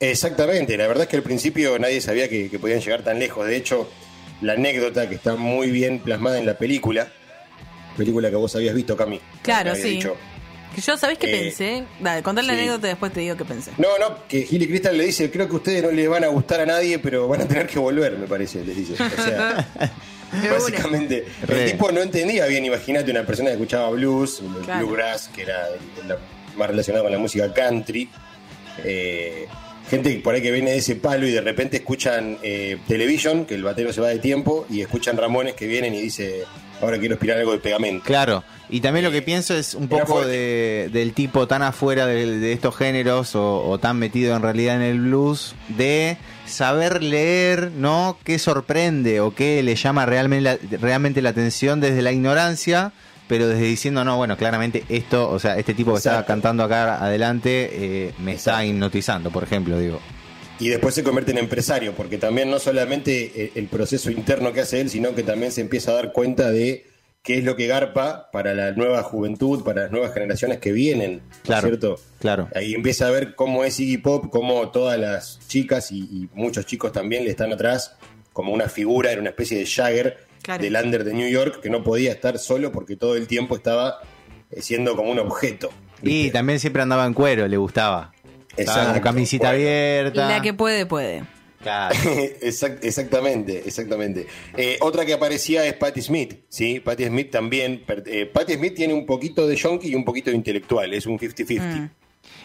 exactamente, 0.01 0.77
la 0.77 0.87
verdad 0.89 1.05
es 1.05 1.09
que 1.09 1.17
al 1.17 1.23
principio 1.23 1.79
nadie 1.79 2.01
sabía 2.01 2.29
que, 2.29 2.51
que 2.51 2.59
podían 2.59 2.81
llegar 2.81 3.03
tan 3.03 3.19
lejos. 3.19 3.47
De 3.47 3.57
hecho, 3.57 3.89
la 4.41 4.55
anécdota 4.55 5.09
que 5.09 5.15
está 5.15 5.37
muy 5.37 5.71
bien 5.71 5.99
plasmada 6.01 6.39
en 6.39 6.47
la 6.47 6.57
película, 6.59 7.09
película 7.97 8.31
que 8.31 8.37
vos 8.37 8.55
habías 8.57 8.75
visto, 8.75 8.97
Cami. 8.97 9.21
Claro, 9.43 9.75
sí. 9.75 9.83
dicho. 9.91 10.17
Que 10.75 10.81
yo, 10.81 10.97
¿sabés 10.97 11.19
qué 11.19 11.27
Eh, 11.29 11.41
pensé? 11.43 11.85
Dale, 11.99 12.23
contá 12.23 12.43
la 12.43 12.55
sí. 12.55 12.61
anécdota 12.61 12.87
y 12.87 12.91
después 12.91 13.13
te 13.13 13.21
digo 13.21 13.37
qué 13.37 13.45
pensé. 13.45 13.73
No, 13.77 13.99
no, 13.99 14.27
que 14.29 14.43
Gilly 14.45 14.69
Crystal 14.69 14.97
le 14.97 15.05
dice, 15.05 15.29
creo 15.31 15.49
que 15.49 15.55
a 15.55 15.57
ustedes 15.57 15.83
no 15.83 15.91
les 15.91 16.09
van 16.09 16.23
a 16.25 16.29
gustar 16.29 16.61
a 16.61 16.67
nadie, 16.67 16.99
pero 17.01 17.27
van 17.27 17.41
a 17.43 17.49
tener 17.49 17.67
que 17.67 17.79
volver, 17.81 18.17
me 18.17 18.27
parece, 18.29 18.65
les 18.65 18.77
dice. 18.77 18.93
O 18.95 19.23
sea, 19.23 19.69
básicamente, 20.53 21.25
Re. 21.43 21.65
el 21.65 21.73
tipo 21.73 21.91
no 21.91 22.01
entendía 22.01 22.47
bien, 22.47 22.65
imagínate, 22.65 23.11
una 23.11 23.27
persona 23.27 23.49
que 23.51 23.55
escuchaba 23.55 23.91
blues, 23.91 24.41
el 24.41 24.63
Claro. 24.65 24.87
bluegrass, 24.87 25.29
que 25.35 25.43
era 25.43 25.69
la- 26.07 26.19
más 26.57 26.71
relacionado 26.71 27.05
con 27.05 27.13
la 27.13 27.19
música 27.19 27.53
country. 27.53 28.09
eh, 28.85 29.47
gente 29.91 30.21
por 30.23 30.35
ahí 30.35 30.41
que 30.41 30.53
viene 30.53 30.71
de 30.71 30.79
ese 30.79 30.97
palo 30.97 31.27
y 31.27 31.33
de 31.33 31.41
repente 31.41 31.79
escuchan 31.79 32.39
eh, 32.43 32.79
Television, 32.87 33.45
que 33.45 33.57
el 33.57 33.65
batero 33.65 33.93
se 33.93 34.01
va 34.01 34.09
de 34.09 34.19
tiempo, 34.19 34.67
y 34.71 34.81
escuchan 34.81 35.17
Ramones 35.17 35.55
que 35.55 35.67
vienen 35.67 35.95
y 35.95 36.01
dice, 36.01 36.45
ahora 36.81 36.99
quiero 36.99 37.15
aspirar 37.15 37.39
algo 37.39 37.53
de 37.53 37.59
pegamento. 37.59 38.05
Claro, 38.05 38.45
y 38.69 38.81
también 38.81 39.05
lo 39.05 39.11
que 39.11 39.21
pienso 39.21 39.55
es 39.55 39.75
un 39.75 39.89
Era 39.91 40.05
poco 40.05 40.25
de, 40.25 40.89
del 40.93 41.13
tipo 41.13 41.47
tan 41.49 41.63
afuera 41.63 42.07
de, 42.07 42.39
de 42.39 42.53
estos 42.53 42.77
géneros 42.77 43.35
o, 43.35 43.69
o 43.69 43.79
tan 43.79 43.99
metido 43.99 44.37
en 44.37 44.43
realidad 44.43 44.77
en 44.77 44.83
el 44.83 45.01
blues, 45.01 45.55
de 45.69 46.17
saber 46.47 47.03
leer, 47.03 47.73
¿no? 47.73 48.17
¿Qué 48.25 48.39
sorprende 48.39 49.21
o 49.21 49.35
qué 49.35 49.63
le 49.63 49.75
llama 49.75 50.07
realmente 50.07 50.59
la, 50.71 50.79
realmente 50.79 51.21
la 51.21 51.31
atención 51.31 51.81
desde 51.81 52.03
la 52.03 52.13
ignorancia? 52.13 52.93
Pero 53.31 53.47
desde 53.47 53.63
diciendo, 53.63 54.05
no, 54.05 54.17
bueno, 54.17 54.37
claramente 54.37 54.83
esto, 54.89 55.31
o 55.31 55.39
sea, 55.39 55.57
este 55.57 55.73
tipo 55.73 55.93
que 55.93 55.99
está 55.99 56.11
Exacto. 56.11 56.27
cantando 56.33 56.65
acá 56.65 57.03
adelante 57.03 57.71
eh, 57.73 58.13
me 58.19 58.33
está 58.33 58.65
hipnotizando, 58.65 59.31
por 59.31 59.45
ejemplo, 59.45 59.79
digo. 59.79 60.01
Y 60.59 60.69
después 60.69 60.97
se 60.97 61.05
convierte 61.05 61.31
en 61.31 61.39
empresario, 61.39 61.95
porque 61.95 62.19
también 62.19 62.51
no 62.51 62.59
solamente 62.59 63.31
eh, 63.45 63.53
el 63.55 63.69
proceso 63.69 64.11
interno 64.11 64.53
que 64.53 64.63
hace 64.63 64.81
él, 64.81 64.91
sino 64.91 65.15
que 65.15 65.23
también 65.23 65.53
se 65.53 65.61
empieza 65.61 65.93
a 65.93 65.95
dar 65.95 66.13
cuenta 66.13 66.51
de 66.51 66.87
qué 67.23 67.39
es 67.39 67.45
lo 67.45 67.55
que 67.55 67.69
garpa 67.69 68.31
para 68.33 68.53
la 68.53 68.73
nueva 68.73 69.03
juventud, 69.05 69.63
para 69.63 69.83
las 69.83 69.93
nuevas 69.93 70.13
generaciones 70.13 70.59
que 70.59 70.73
vienen, 70.73 71.19
¿no 71.19 71.33
es 71.35 71.39
Claro, 71.45 71.69
cierto? 71.69 72.01
claro. 72.19 72.49
Ahí 72.55 72.75
empieza 72.75 73.07
a 73.07 73.11
ver 73.11 73.37
cómo 73.37 73.63
es 73.63 73.79
Iggy 73.79 73.99
Pop, 73.99 74.27
cómo 74.31 74.71
todas 74.71 74.99
las 74.99 75.39
chicas 75.47 75.93
y, 75.93 76.01
y 76.01 76.29
muchos 76.35 76.67
chicos 76.67 76.91
también 76.93 77.23
le 77.25 77.31
están 77.31 77.53
atrás, 77.53 77.95
como 78.33 78.53
una 78.53 78.69
figura, 78.69 79.13
era 79.13 79.21
una 79.21 79.31
especie 79.31 79.57
de 79.57 79.67
Jagger 79.67 80.30
Claro. 80.59 80.63
del 80.63 80.77
under 80.85 81.05
de 81.05 81.15
New 81.15 81.29
York, 81.29 81.61
que 81.63 81.71
no 81.71 81.83
podía 81.83 82.13
estar 82.13 82.39
solo 82.39 82.73
porque 82.73 82.97
todo 82.97 83.17
el 83.17 83.27
tiempo 83.27 83.55
estaba 83.57 84.01
eh, 84.51 84.61
siendo 84.63 84.97
como 84.97 85.11
un 85.11 85.19
objeto. 85.19 85.71
Y 86.03 86.07
¿viste? 86.25 86.31
también 86.33 86.59
siempre 86.61 86.83
andaba 86.83 87.07
en 87.07 87.15
cuero, 87.15 87.47
le 87.47 87.57
gustaba. 87.57 88.13
Estaba 88.57 88.79
con 88.79 88.87
Exacto, 88.89 89.01
camisita 89.03 89.51
bueno. 89.51 89.57
abierta. 89.69 90.29
La 90.29 90.43
que 90.43 90.55
puede, 90.55 90.87
puede. 90.87 91.23
Claro. 91.63 91.95
Exact- 92.41 92.79
exactamente, 92.83 93.63
exactamente. 93.67 94.27
Eh, 94.57 94.79
otra 94.81 95.05
que 95.05 95.13
aparecía 95.13 95.67
es 95.67 95.75
Patti 95.75 96.01
Smith, 96.01 96.41
¿sí? 96.49 96.81
Patti 96.81 97.05
Smith 97.05 97.31
también. 97.31 97.85
eh, 98.07 98.27
Patti 98.27 98.55
Smith 98.55 98.75
tiene 98.75 98.95
un 98.95 99.05
poquito 99.07 99.47
de 99.47 99.61
junkie 99.61 99.91
y 99.91 99.95
un 99.95 100.05
poquito 100.05 100.31
de 100.31 100.37
intelectual, 100.37 100.93
es 100.95 101.05
un 101.07 101.19
50-50. 101.19 101.91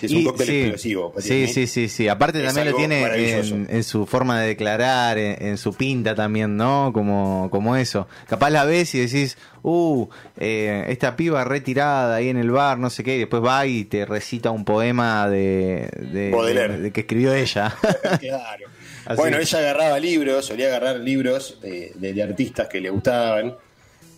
Es 0.02 0.12
un 0.12 0.24
cóctel 0.26 0.48
sí, 0.48 0.60
explosivo. 0.62 1.14
Sí, 1.18 1.48
sí, 1.48 1.68
sí, 1.68 1.88
sí. 1.88 2.08
Aparte 2.08 2.40
Es 2.40 2.46
también 2.46 2.72
lo 2.72 2.78
tiene 2.78 3.40
en, 3.40 3.68
en 3.70 3.84
su 3.84 4.06
forma 4.06 4.42
de 4.42 4.48
declarar, 4.48 5.18
en, 5.18 5.44
en 5.44 5.58
su 5.58 5.74
pinta 5.74 6.14
también, 6.14 6.58
¿no? 6.58 6.92
Como, 6.94 7.50
como 7.50 7.76
eso. 7.76 8.08
Capaz 8.28 8.50
la 8.50 8.66
ves 8.66 8.94
y 8.96 9.00
decís, 9.00 9.38
uh, 9.64 10.08
eh, 10.38 10.86
esta 10.90 11.16
piba 11.16 11.44
retirada 11.44 12.16
ahí 12.16 12.30
en 12.30 12.38
el 12.38 12.52
bar, 12.52 12.78
no 12.78 12.90
sé 12.90 13.04
qué, 13.04 13.16
y 13.16 13.20
después 13.20 13.44
va 13.44 13.66
y 13.66 13.86
te 13.86 14.06
recita 14.06 14.52
un 14.52 14.66
poema 14.66 15.30
de, 15.30 15.90
de, 15.98 16.78
de 16.80 16.92
que 16.92 17.02
escribió 17.02 17.34
ella. 17.34 17.76
Claro. 18.20 18.68
Así. 19.06 19.18
Bueno, 19.18 19.38
ella 19.38 19.60
agarraba 19.60 20.00
libros, 20.00 20.48
solía 20.48 20.66
agarrar 20.68 21.00
libros 21.00 21.60
de 21.62 22.24
artistas 22.24 22.68
que 22.68 22.82
le 22.82 22.90
gustaban 22.90 23.56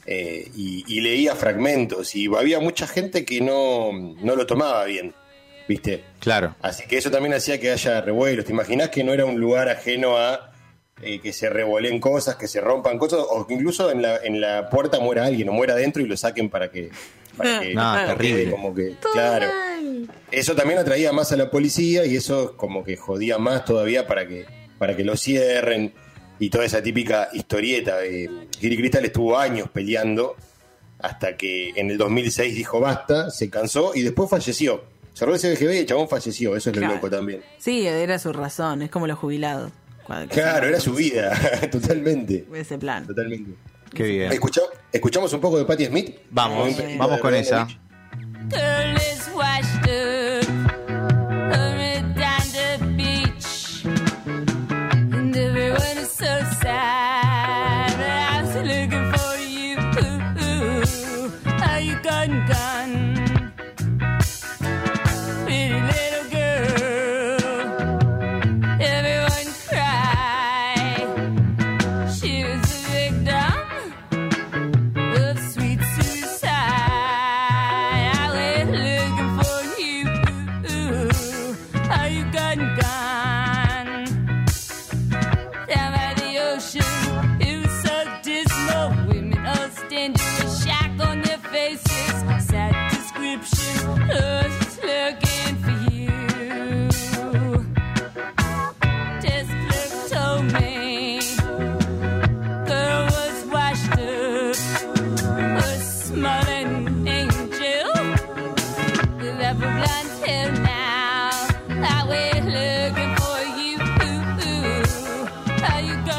eh, 0.10 0.50
y, 0.56 0.86
y 0.88 1.02
leía 1.02 1.36
fragmentos 1.36 2.16
y 2.16 2.28
había 2.34 2.62
mucha 2.62 2.88
gente 2.88 3.26
que 3.26 3.42
no, 3.42 3.92
no 3.92 4.36
lo 4.38 4.46
tomaba 4.46 4.86
bien, 4.86 5.14
¿viste? 5.68 6.04
claro. 6.20 6.56
Así 6.62 6.86
que 6.88 6.98
eso 6.98 7.12
también 7.12 7.34
hacía 7.34 7.60
que 7.60 7.72
haya 7.72 8.01
revuelos. 8.01 8.46
¿Te 8.46 8.51
imaginas 8.51 8.90
que 8.90 9.03
no 9.03 9.14
era 9.14 9.25
un 9.25 9.40
lugar 9.40 9.70
ajeno 9.70 10.18
a 10.18 10.51
eh, 11.01 11.20
que 11.20 11.32
se 11.32 11.50
revolen 11.50 12.00
cosas, 12.00 12.38
que 12.38 12.48
se 12.48 12.60
rompan 12.60 12.98
cosas, 12.98 13.20
o 13.30 13.46
que 13.46 13.53
incluso 13.53 13.92
en 13.92 14.01
la, 14.01 14.18
en 14.18 14.42
la 14.42 14.70
puerta 14.70 15.00
muera 15.00 15.25
alguien 15.25 15.48
o 15.50 15.51
muera 15.51 15.74
adentro 15.74 16.01
y 16.01 16.08
lo 16.08 16.18
saquen 16.18 16.50
para 16.50 16.72
que. 16.72 16.90
Para 17.38 17.60
que 17.60 17.75
No, 17.75 17.82
para 17.82 18.01
que 18.01 18.14
terrible. 18.14 18.44
quede 18.44 18.51
Como 18.51 18.74
que, 18.74 18.96
claro. 19.14 19.48
Eso 20.32 20.56
también 20.56 20.80
atraía 20.80 21.12
más 21.14 21.32
a 21.32 21.38
la 21.38 21.51
policía 21.51 22.06
y 22.06 22.16
eso 22.16 22.58
como 22.58 22.84
que 22.84 22.98
jodía 22.98 23.38
más 23.38 23.64
todavía 23.64 24.08
para 24.08 24.27
que, 24.27 24.46
para 24.80 24.96
que 24.96 25.03
lo 25.03 25.16
cierren 25.16 25.94
y 26.40 26.50
toda 26.50 26.66
esa 26.66 26.82
típica 26.82 27.30
historieta. 27.32 28.03
Eh, 28.03 28.30
Giri 28.60 28.77
Cristal 28.77 29.06
estuvo 29.06 29.38
años 29.38 29.70
peleando 29.72 30.36
hasta 31.00 31.38
que 31.38 31.74
en 31.75 31.92
el 31.92 31.98
2006 31.98 32.56
dijo 32.56 32.80
basta, 32.80 33.30
se 33.30 33.50
cansó 33.50 33.92
y 33.94 34.01
después 34.01 34.30
falleció. 34.30 34.84
Cerró 35.18 35.34
el 35.34 35.40
CBGB 35.42 35.74
y 35.74 35.77
el 35.80 35.86
chabón 35.88 36.08
falleció, 36.08 36.56
eso 36.56 36.70
es 36.70 36.75
lo 36.75 36.80
Claro. 36.82 36.96
loco 36.96 37.10
también. 37.10 37.42
Sí, 37.58 37.88
era 37.88 38.20
su 38.20 38.32
razón, 38.34 38.84
es 38.84 38.92
como 38.92 39.08
los 39.08 39.18
jubilados. 39.18 39.72
Claro, 40.30 40.68
era 40.68 40.80
su 40.80 40.94
vida, 40.94 41.36
totalmente. 41.72 42.46
Ese 42.53 42.77
plan. 42.77 43.08
Totalmente. 43.08 43.51
Qué 43.94 44.03
bien. 44.03 44.32
Escucha- 44.32 44.62
¿Escuchamos 44.92 45.34
un 45.34 45.42
poco 45.42 45.58
de 45.58 45.66
Patti 45.66 45.86
Smith? 45.88 46.18
Vamos, 46.30 46.75
vamos 47.00 47.20
con 47.20 47.34
esa. 47.34 47.68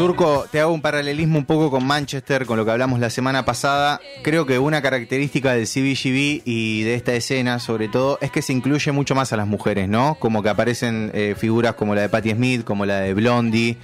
Turco, 0.08 0.46
te 0.50 0.58
hago 0.58 0.72
un 0.72 0.80
paralelismo 0.80 1.36
un 1.36 1.44
poco 1.44 1.70
con 1.70 1.86
Manchester, 1.86 2.46
con 2.46 2.56
lo 2.56 2.64
que 2.64 2.70
hablamos 2.70 2.98
la 2.98 3.10
semana 3.10 3.44
pasada. 3.44 4.00
Creo 4.22 4.46
que 4.46 4.58
una 4.58 4.80
característica 4.80 5.52
del 5.52 5.66
CBGB 5.66 6.40
y 6.46 6.82
de 6.84 6.94
esta 6.94 7.12
escena, 7.12 7.58
sobre 7.58 7.88
todo, 7.88 8.18
es 8.22 8.30
que 8.30 8.40
se 8.40 8.54
incluye 8.54 8.90
mucho 8.90 9.14
más 9.14 9.34
a 9.34 9.36
las 9.36 9.46
mujeres, 9.46 9.86
¿no? 9.86 10.16
Como 10.18 10.42
que 10.42 10.48
aparecen 10.48 11.10
eh, 11.12 11.34
figuras 11.36 11.74
como 11.74 11.94
la 11.94 12.00
de 12.00 12.08
Patti 12.08 12.30
Smith, 12.30 12.64
como 12.64 12.86
la 12.86 13.00
de 13.00 13.12
Blondie. 13.12 13.76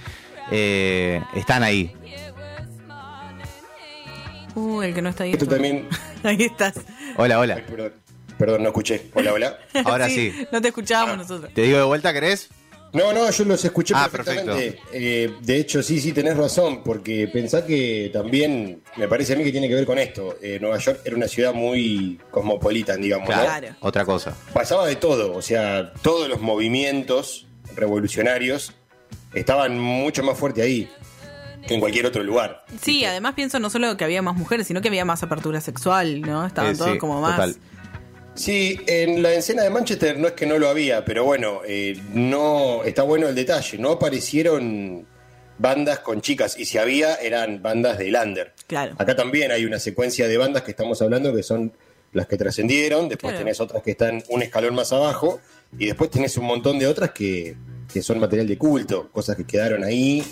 eh, 0.49 1.21
están 1.35 1.61
ahí. 1.61 1.95
Uh, 4.55 4.81
el 4.81 4.95
que 4.95 5.03
no 5.03 5.09
está 5.09 5.25
ahí. 5.25 5.37
Tú. 5.37 5.45
también. 5.45 5.87
Ahí 6.23 6.41
estás. 6.41 6.73
Hola, 7.17 7.35
Ay, 7.35 7.41
hola. 7.43 7.55
perdón, 7.67 7.93
perdón, 8.39 8.63
no 8.63 8.69
escuché. 8.69 9.11
Hola, 9.13 9.31
hola. 9.31 9.57
Ahora 9.85 10.09
sí. 10.09 10.33
No 10.51 10.59
te 10.59 10.69
escuchábamos 10.69 11.17
nosotros. 11.19 11.53
Te 11.53 11.61
digo 11.61 11.77
de 11.77 11.83
vuelta, 11.83 12.11
¿querés? 12.13 12.49
No, 12.95 13.13
no, 13.13 13.29
yo 13.29 13.45
los 13.45 13.63
escuché 13.63 13.93
Ah, 13.95 14.07
perfectamente. 14.11 14.79
Eh, 14.91 15.33
de 15.41 15.57
hecho, 15.57 15.83
sí, 15.83 15.99
sí, 15.99 16.11
tenés 16.13 16.35
razón, 16.37 16.81
porque 16.83 17.27
pensá 17.27 17.65
que 17.65 18.09
también 18.13 18.81
me 18.97 19.07
parece 19.07 19.33
a 19.33 19.35
mí 19.35 19.43
que 19.43 19.51
tiene 19.51 19.67
que 19.67 19.75
ver 19.75 19.85
con 19.85 19.99
esto. 19.99 20.37
Eh, 20.41 20.57
Nueva 20.61 20.77
York 20.79 21.01
era 21.05 21.15
una 21.15 21.27
ciudad 21.27 21.53
muy 21.53 22.19
cosmopolita, 22.31 22.95
digamos, 22.95 23.29
¿no? 23.29 23.35
Claro. 23.35 23.67
Otra 23.81 24.05
cosa. 24.05 24.35
Pasaba 24.53 24.87
de 24.87 24.95
todo, 24.95 25.33
o 25.35 25.41
sea, 25.41 25.93
todos 26.01 26.27
los 26.29 26.39
movimientos 26.41 27.45
revolucionarios 27.75 28.71
estaban 29.33 29.77
mucho 29.79 30.23
más 30.23 30.37
fuertes 30.37 30.63
ahí 30.63 30.89
que 31.67 31.73
en 31.73 31.79
cualquier 31.79 32.05
otro 32.05 32.23
lugar. 32.23 32.63
Sí, 32.81 33.05
además 33.05 33.33
pienso 33.33 33.59
no 33.59 33.69
solo 33.71 33.97
que 33.97 34.03
había 34.03 34.21
más 34.21 34.35
mujeres, 34.35 34.67
sino 34.67 34.81
que 34.81 34.87
había 34.87 35.03
más 35.03 35.23
apertura 35.23 35.59
sexual, 35.61 36.21
¿no? 36.21 36.45
Estaban 36.45 36.73
Eh, 36.73 36.77
todos 36.77 36.91
sí, 36.93 36.97
como 36.99 37.19
más. 37.21 37.35
total. 37.35 37.55
Sí, 38.35 38.79
en 38.87 39.23
la 39.23 39.33
escena 39.33 39.63
de 39.63 39.69
Manchester 39.69 40.19
no 40.19 40.27
es 40.27 40.33
que 40.33 40.45
no 40.45 40.59
lo 40.59 40.67
había, 40.67 41.05
pero 41.05 41.23
bueno, 41.23 41.61
eh, 41.65 41.97
no 42.13 42.83
está 42.83 43.03
bueno 43.03 43.27
el 43.29 43.35
detalle. 43.35 43.77
No 43.77 43.91
aparecieron 43.91 45.05
bandas 45.57 45.99
con 45.99 46.19
chicas 46.21 46.59
y 46.59 46.65
si 46.65 46.77
había 46.77 47.15
eran 47.15 47.61
bandas 47.61 47.97
de 47.97 48.11
Lander. 48.11 48.53
Claro. 48.67 48.93
Acá 48.97 49.15
también 49.15 49.51
hay 49.51 49.63
una 49.65 49.79
secuencia 49.79 50.27
de 50.27 50.37
bandas 50.37 50.63
que 50.63 50.71
estamos 50.71 51.01
hablando 51.01 51.33
que 51.33 51.43
son 51.43 51.71
las 52.11 52.27
que 52.27 52.35
trascendieron, 52.37 53.07
después 53.07 53.31
Claro. 53.31 53.45
tenés 53.45 53.59
otras 53.61 53.81
que 53.83 53.91
están 53.91 54.21
un 54.29 54.41
escalón 54.41 54.75
más 54.75 54.91
abajo 54.91 55.39
y 55.77 55.85
después 55.85 56.09
tenés 56.09 56.35
un 56.37 56.45
montón 56.45 56.77
de 56.77 56.87
otras 56.87 57.11
que, 57.11 57.55
que 57.91 58.01
son 58.01 58.19
material 58.19 58.47
de 58.47 58.57
culto, 58.57 59.09
cosas 59.11 59.37
que 59.37 59.45
quedaron 59.45 59.83
ahí, 59.83 60.23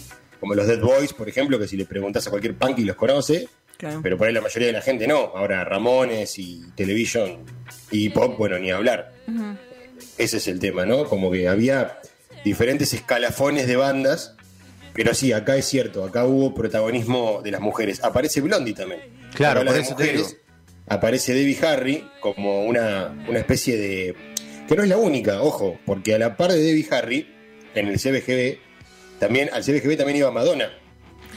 como 0.42 0.56
los 0.56 0.68
Dead 0.68 0.80
Boys, 0.80 1.14
por 1.14 1.28
ejemplo, 1.30 1.58
que 1.58 1.68
si 1.70 1.78
le 1.78 1.86
preguntás 1.86 2.28
a 2.28 2.30
cualquier 2.30 2.56
punk 2.56 2.80
y 2.80 2.84
los 2.84 2.96
conoce, 2.98 3.48
Claro. 3.84 4.00
pero 4.02 4.18
por 4.18 4.28
ahí 4.28 4.34
la 4.34 4.40
mayoría 4.40 4.68
de 4.68 4.72
la 4.72 4.82
gente 4.82 5.08
no. 5.08 5.34
Ahora 5.36 5.66
Ramones 5.66 6.40
y 6.40 6.62
Television 6.74 7.40
y 7.92 8.10
Pop, 8.12 8.38
bueno, 8.38 8.58
ni 8.58 8.72
hablar. 8.72 9.12
Ese 10.18 10.38
es 10.38 10.48
el 10.48 10.60
tema, 10.60 10.86
¿no? 10.86 11.04
Como 11.04 11.30
que 11.30 11.50
había 11.50 12.00
diferentes 12.46 12.94
escalafones 12.94 13.68
de 13.68 13.76
bandas, 13.76 14.38
pero 14.94 15.14
sí, 15.14 15.34
acá 15.34 15.58
es 15.58 15.66
cierto, 15.66 16.06
acá 16.06 16.24
hubo 16.24 16.54
protagonismo 16.54 17.42
de 17.44 17.52
las 17.52 17.60
mujeres. 17.60 18.02
Aparece 18.06 18.40
Blondie 18.40 18.74
también. 18.74 19.02
Claro, 19.36 19.66
por 19.66 19.98
te 19.98 20.14
digo. 20.14 20.28
Aparece 20.88 21.34
Debbie 21.34 21.60
Harry 21.66 22.08
como 22.22 22.64
una, 22.64 23.26
una 23.28 23.40
especie 23.40 23.76
de... 23.76 24.16
que 24.66 24.76
no 24.78 24.84
es 24.84 24.90
la 24.90 24.98
única, 24.98 25.42
ojo, 25.42 25.78
porque 25.86 26.16
a 26.16 26.20
la 26.20 26.38
par 26.38 26.54
de 26.54 26.62
Debbie 26.62 26.88
Harry, 26.90 27.28
en 27.76 27.88
el 27.90 28.00
CBGB, 28.00 28.60
también, 29.20 29.50
al 29.52 29.64
CBGB 29.64 29.98
también 29.98 30.20
iba 30.20 30.32
Madonna. 30.32 30.72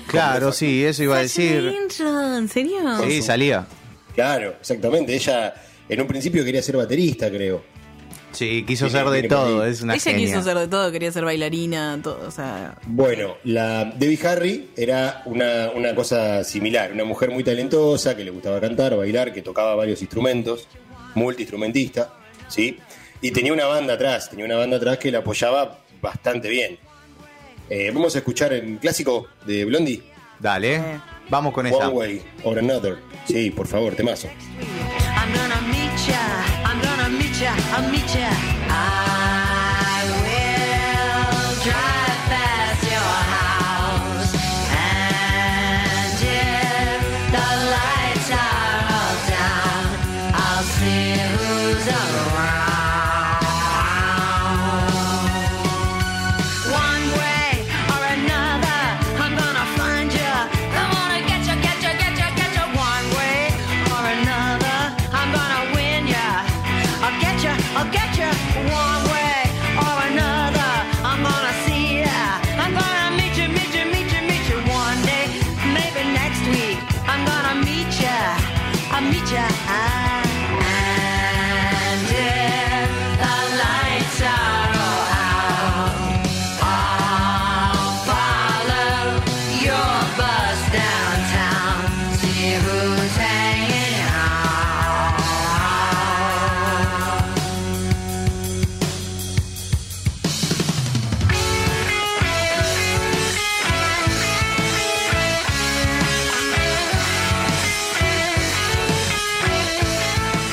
Claro, 0.09 0.53
sí, 0.53 0.85
eso 0.85 1.03
iba 1.03 1.17
a 1.19 1.23
decir. 1.23 1.75
¿En 1.99 2.49
serio? 2.49 2.79
Sí, 3.07 3.23
salía. 3.23 3.67
Claro, 4.15 4.55
exactamente. 4.61 5.15
Ella 5.15 5.55
en 5.89 6.01
un 6.01 6.07
principio 6.07 6.45
quería 6.45 6.63
ser 6.63 6.77
baterista, 6.77 7.31
creo. 7.31 7.63
Sí, 8.33 8.65
quiso 8.67 8.87
Sí, 8.87 8.93
ser 8.93 9.07
de 9.09 9.23
todo, 9.23 9.65
es 9.65 9.81
una 9.81 9.95
Ella 9.95 10.03
genia. 10.13 10.27
quiso 10.27 10.43
ser 10.43 10.59
de 10.59 10.69
todo, 10.69 10.93
quería 10.93 11.11
ser 11.11 11.25
bailarina, 11.25 11.99
todo, 12.03 12.21
o 12.27 12.31
sea, 12.31 12.77
Bueno, 12.85 13.37
la 13.45 13.87
Debbie 13.97 14.19
Harry 14.27 14.71
era 14.77 15.23
una, 15.25 15.71
una 15.75 15.95
cosa 15.95 16.45
similar, 16.45 16.93
una 16.93 17.05
mujer 17.05 17.31
muy 17.31 17.43
talentosa 17.43 18.15
que 18.15 18.25
le 18.25 18.31
gustaba 18.31 18.61
cantar, 18.61 18.95
bailar, 18.95 19.33
que 19.33 19.41
tocaba 19.41 19.75
varios 19.75 20.03
instrumentos, 20.03 20.69
multiinstrumentista, 21.15 22.13
¿sí? 22.49 22.77
Y 23.23 23.31
tenía 23.31 23.55
una 23.55 23.65
banda 23.67 23.95
atrás, 23.95 24.29
tenía 24.29 24.45
una 24.45 24.57
banda 24.57 24.77
atrás 24.77 24.99
que 24.99 25.11
la 25.11 25.19
apoyaba 25.19 25.79
bastante 26.03 26.51
bien. 26.51 26.79
Eh, 27.69 27.91
vamos 27.93 28.15
a 28.15 28.19
escuchar 28.19 28.53
el 28.53 28.79
clásico 28.79 29.27
de 29.45 29.65
Blondie, 29.65 30.03
Dale, 30.39 30.75
Eh. 30.77 31.01
vamos 31.29 31.53
con 31.53 31.67
esa. 31.67 31.89
One 31.89 31.97
Way 31.97 32.23
or 32.45 32.59
Another. 32.59 32.99
Sí, 33.27 33.51
por 33.51 33.67
favor, 33.67 33.95
temazo. 33.95 34.29
I'm 34.29 35.33
gonna 35.35 35.61
meet 35.63 35.97
ya. 36.07 36.45
I'm 36.65 36.81
gonna 36.81 37.09
meet 37.09 37.33
ya. 37.41 37.55
I'll 37.77 37.91
meet 37.91 38.07
ya. 38.15 38.31
I 38.69 40.05
will 40.23 41.55
drive 41.65 42.21
past 42.31 42.83
your 42.85 43.17
house. 43.35 44.35
And 44.71 46.23
if 46.23 47.03
the 47.33 47.49
lights 47.75 48.31
are 48.31 48.85
all 48.95 49.17
down, 49.27 49.87
I'll 50.35 50.63
see 50.79 51.19
who's 51.35 51.87
around. 51.89 52.46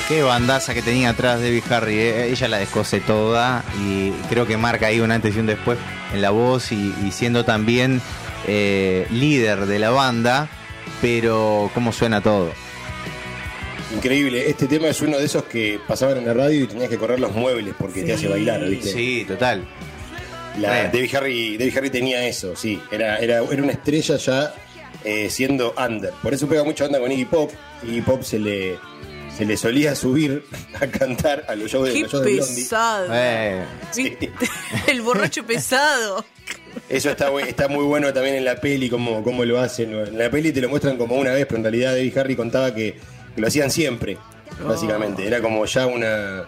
Qué 0.08 0.22
bandaza 0.22 0.74
que 0.74 0.82
tenía 0.82 1.10
atrás 1.10 1.40
Debbie 1.40 1.64
Harry. 1.70 1.98
eh. 1.98 2.28
Ella 2.30 2.48
la 2.48 2.58
descose 2.58 3.00
toda 3.00 3.64
y 3.82 4.12
creo 4.30 4.46
que 4.46 4.58
marca 4.58 4.88
ahí 4.88 5.00
un 5.00 5.12
antes 5.12 5.36
y 5.36 5.40
un 5.40 5.46
después 5.46 5.78
en 6.14 6.22
la 6.22 6.30
voz 6.30 6.72
y, 6.72 6.94
y 7.06 7.12
siendo 7.12 7.46
también 7.46 8.02
eh, 8.48 9.08
líder 9.12 9.66
de 9.66 9.80
la 9.80 9.92
banda. 9.92 10.50
Pero 11.02 11.72
cómo 11.74 11.92
suena 11.94 12.22
todo. 12.22 12.52
Increíble, 13.96 14.50
este 14.50 14.68
tema 14.68 14.88
es 14.88 15.02
uno 15.02 15.18
de 15.18 15.26
esos 15.26 15.44
que 15.44 15.80
pasaban 15.88 16.18
en 16.18 16.26
la 16.26 16.34
radio 16.34 16.64
y 16.64 16.68
tenías 16.68 16.90
que 16.90 16.98
correr 16.98 17.20
los 17.20 17.34
muebles 17.34 17.74
porque 17.78 18.04
te 18.04 18.14
hace 18.14 18.28
bailar, 18.28 18.68
¿viste? 18.68 18.92
Sí, 18.92 19.26
total. 19.28 19.66
La. 20.60 20.88
Debbie, 20.88 21.16
Harry, 21.16 21.58
Debbie 21.58 21.78
Harry 21.78 21.90
tenía 21.90 22.26
eso, 22.28 22.56
sí. 22.56 22.82
Era, 22.92 23.18
era, 23.18 23.40
era 23.40 23.64
una 23.64 23.72
estrella 23.72 24.18
ya 24.18 24.54
eh, 25.04 25.30
siendo 25.30 25.74
under. 25.78 26.12
Por 26.22 26.34
eso 26.34 26.48
pega 26.48 26.64
mucha 26.64 26.86
onda 26.86 27.00
con 27.00 27.12
Iggy 27.12 27.26
Pop. 27.26 27.52
Iggy 27.84 28.02
Pop 28.02 28.24
se 28.24 28.40
le, 28.40 28.78
se 29.38 29.46
le 29.46 29.58
solía 29.58 29.96
subir 29.96 30.46
a 30.80 30.88
cantar 30.88 31.46
a 31.48 31.56
los 31.56 31.72
shows 31.72 31.88
de, 31.88 31.94
qué 31.94 32.02
los 32.02 32.12
shows 32.12 32.48
pesado. 32.50 33.08
Eh, 33.12 33.64
¿Viste? 33.96 34.32
El 34.88 35.02
borracho 35.02 35.44
pesado. 35.48 36.26
Eso 36.90 37.10
está, 37.12 37.32
está 37.42 37.68
muy 37.68 37.84
bueno 37.86 38.12
también 38.14 38.36
en 38.36 38.46
la 38.46 38.56
peli, 38.56 38.90
cómo, 38.90 39.24
cómo 39.24 39.46
lo 39.46 39.60
hacen. 39.60 39.94
En 39.94 40.18
la 40.18 40.30
peli 40.30 40.52
te 40.52 40.62
lo 40.62 40.70
muestran 40.70 40.98
como 40.98 41.16
una 41.16 41.32
vez, 41.32 41.46
pero 41.46 41.58
en 41.58 41.64
realidad 41.64 41.94
Debbie 41.94 42.20
Harry 42.20 42.36
contaba 42.36 42.74
que, 42.74 42.96
lo 43.36 43.48
hacían 43.48 43.72
siempre, 43.72 44.18
básicamente. 44.64 45.26
Era 45.26 45.42
como 45.42 45.66
ya 45.66 45.88
una, 45.88 46.46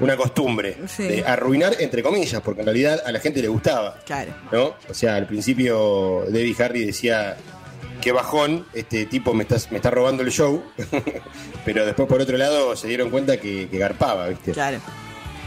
una 0.00 0.16
costumbre 0.16 0.76
Sí. 0.86 1.04
de 1.04 1.24
arruinar, 1.24 1.76
entre 1.80 2.02
comillas, 2.02 2.40
porque 2.40 2.60
en 2.60 2.66
realidad 2.66 3.02
a 3.04 3.10
la 3.12 3.20
gente 3.20 3.40
le 3.42 3.48
gustaba. 3.48 3.98
Claro. 4.06 4.32
¿no? 4.52 4.74
O 4.88 4.94
sea, 4.94 5.16
al 5.16 5.26
principio 5.26 6.24
Debbie 6.28 6.54
Harry 6.62 6.84
decía 6.84 7.36
qué 8.00 8.12
bajón, 8.12 8.66
este 8.72 9.06
tipo 9.06 9.34
me 9.34 9.42
está, 9.44 9.56
me 9.70 9.76
está 9.76 9.90
robando 9.90 10.22
el 10.22 10.30
show, 10.30 10.62
pero 11.64 11.84
después 11.86 12.08
por 12.08 12.20
otro 12.20 12.36
lado 12.36 12.76
se 12.76 12.88
dieron 12.88 13.10
cuenta 13.10 13.36
que, 13.38 13.68
que 13.68 13.78
garpaba, 13.78 14.28
¿viste? 14.28 14.52
Claro. 14.52 14.78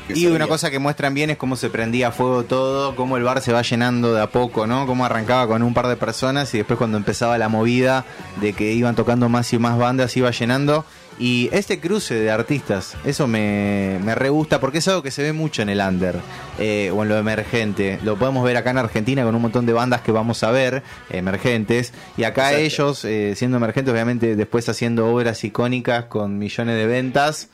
Que 0.07 0.13
Y 0.13 0.23
sabía. 0.23 0.35
una 0.35 0.47
cosa 0.47 0.69
que 0.69 0.79
muestran 0.79 1.13
bien 1.13 1.29
es 1.29 1.37
cómo 1.37 1.55
se 1.55 1.69
prendía 1.69 2.09
a 2.09 2.11
fuego 2.11 2.43
todo, 2.43 2.93
cómo 2.95 3.15
el 3.15 3.23
bar 3.23 3.41
se 3.41 3.53
va 3.53 3.61
llenando 3.61 4.13
de 4.13 4.21
a 4.21 4.27
poco, 4.27 4.67
¿no? 4.67 4.85
Cómo 4.85 5.05
arrancaba 5.05 5.47
con 5.47 5.63
un 5.63 5.73
par 5.73 5.87
de 5.87 5.95
personas 5.95 6.53
y 6.53 6.57
después 6.57 6.77
cuando 6.77 6.97
empezaba 6.97 7.37
la 7.37 7.47
movida 7.47 8.03
de 8.41 8.51
que 8.51 8.73
iban 8.73 8.95
tocando 8.95 9.29
más 9.29 9.53
y 9.53 9.59
más 9.59 9.77
bandas, 9.77 10.15
iba 10.17 10.29
llenando. 10.31 10.85
Y 11.19 11.49
este 11.53 11.79
cruce 11.79 12.15
de 12.15 12.31
artistas, 12.31 12.95
eso 13.05 13.27
me, 13.27 13.99
me 14.03 14.15
re 14.15 14.29
gusta 14.29 14.59
porque 14.59 14.79
es 14.79 14.87
algo 14.87 15.03
que 15.03 15.11
se 15.11 15.21
ve 15.21 15.31
mucho 15.31 15.61
en 15.61 15.69
el 15.69 15.79
under 15.79 16.15
eh, 16.59 16.91
o 16.93 17.03
en 17.03 17.09
lo 17.09 17.17
emergente. 17.17 17.99
Lo 18.03 18.17
podemos 18.17 18.43
ver 18.43 18.57
acá 18.57 18.71
en 18.71 18.79
Argentina 18.79 19.23
con 19.23 19.35
un 19.35 19.41
montón 19.41 19.65
de 19.65 19.73
bandas 19.73 20.01
que 20.01 20.11
vamos 20.11 20.43
a 20.43 20.51
ver, 20.51 20.81
emergentes. 21.11 21.93
Y 22.17 22.23
acá 22.23 22.51
Exacto. 22.53 22.65
ellos, 22.65 23.05
eh, 23.05 23.33
siendo 23.35 23.57
emergentes, 23.57 23.93
obviamente 23.93 24.35
después 24.35 24.67
haciendo 24.69 25.07
obras 25.07 25.43
icónicas 25.43 26.05
con 26.05 26.37
millones 26.39 26.75
de 26.77 26.87
ventas 26.87 27.49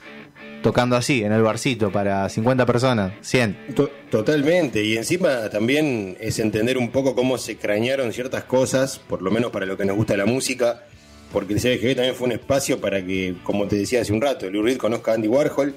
tocando 0.62 0.98
así, 0.98 1.24
en 1.24 1.32
el 1.32 1.42
barcito, 1.42 1.90
para 1.90 2.28
50 2.28 2.66
personas, 2.66 3.14
100. 3.22 3.76
To- 3.76 3.90
Totalmente, 4.12 4.84
y 4.84 4.98
encima 4.98 5.50
también 5.50 6.18
es 6.20 6.38
entender 6.40 6.78
un 6.78 6.92
poco 6.92 7.16
cómo 7.16 7.38
se 7.38 7.56
crañaron 7.58 8.12
ciertas 8.12 8.44
cosas, 8.44 9.00
por 9.00 9.22
lo 9.22 9.32
menos 9.32 9.52
para 9.52 9.66
lo 9.66 9.78
que 9.78 9.86
nos 9.86 9.96
gusta 9.96 10.18
la 10.18 10.26
música, 10.26 10.84
porque 11.32 11.54
el 11.54 11.60
CBGB 11.60 11.96
también 11.96 12.16
fue 12.16 12.28
un 12.28 12.34
espacio 12.34 12.80
para 12.80 13.06
que, 13.06 13.36
como 13.44 13.68
te 13.68 13.76
decía 13.76 14.02
hace 14.02 14.14
un 14.14 14.22
rato, 14.22 14.50
Lou 14.50 14.64
Reed 14.64 14.78
conozca 14.78 15.12
a 15.12 15.16
Andy 15.16 15.28
Warhol 15.28 15.76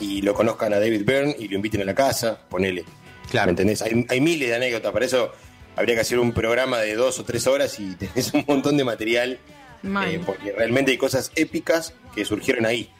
y 0.00 0.22
lo 0.22 0.34
conozcan 0.34 0.72
a 0.74 0.78
David 0.78 1.04
Byrne 1.04 1.36
y 1.38 1.48
lo 1.48 1.56
inviten 1.56 1.82
a 1.82 1.84
la 1.84 1.94
casa, 1.94 2.40
ponele. 2.48 2.84
Claro. 3.30 3.46
¿Me 3.46 3.50
entendés? 3.50 3.82
Hay, 3.82 4.04
hay 4.08 4.20
miles 4.20 4.48
de 4.48 4.54
anécdotas, 4.56 4.92
para 4.92 5.06
eso 5.06 5.32
habría 5.76 5.94
que 5.94 6.02
hacer 6.02 6.18
un 6.18 6.32
programa 6.32 6.78
de 6.78 6.94
dos 6.94 7.18
o 7.18 7.24
tres 7.24 7.46
horas 7.46 7.78
y 7.80 7.94
tenés 7.96 8.32
un 8.34 8.44
montón 8.46 8.76
de 8.76 8.84
material, 8.84 9.38
eh, 9.82 10.20
porque 10.24 10.52
realmente 10.52 10.92
hay 10.92 10.98
cosas 10.98 11.32
épicas 11.34 11.94
que 12.14 12.24
surgieron 12.24 12.66
ahí, 12.66 12.90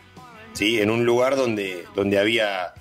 ¿sí? 0.53 0.81
En 0.81 0.91
un 0.91 1.05
lugar 1.05 1.37
donde, 1.37 1.85
donde 1.95 2.19
había 2.19 2.75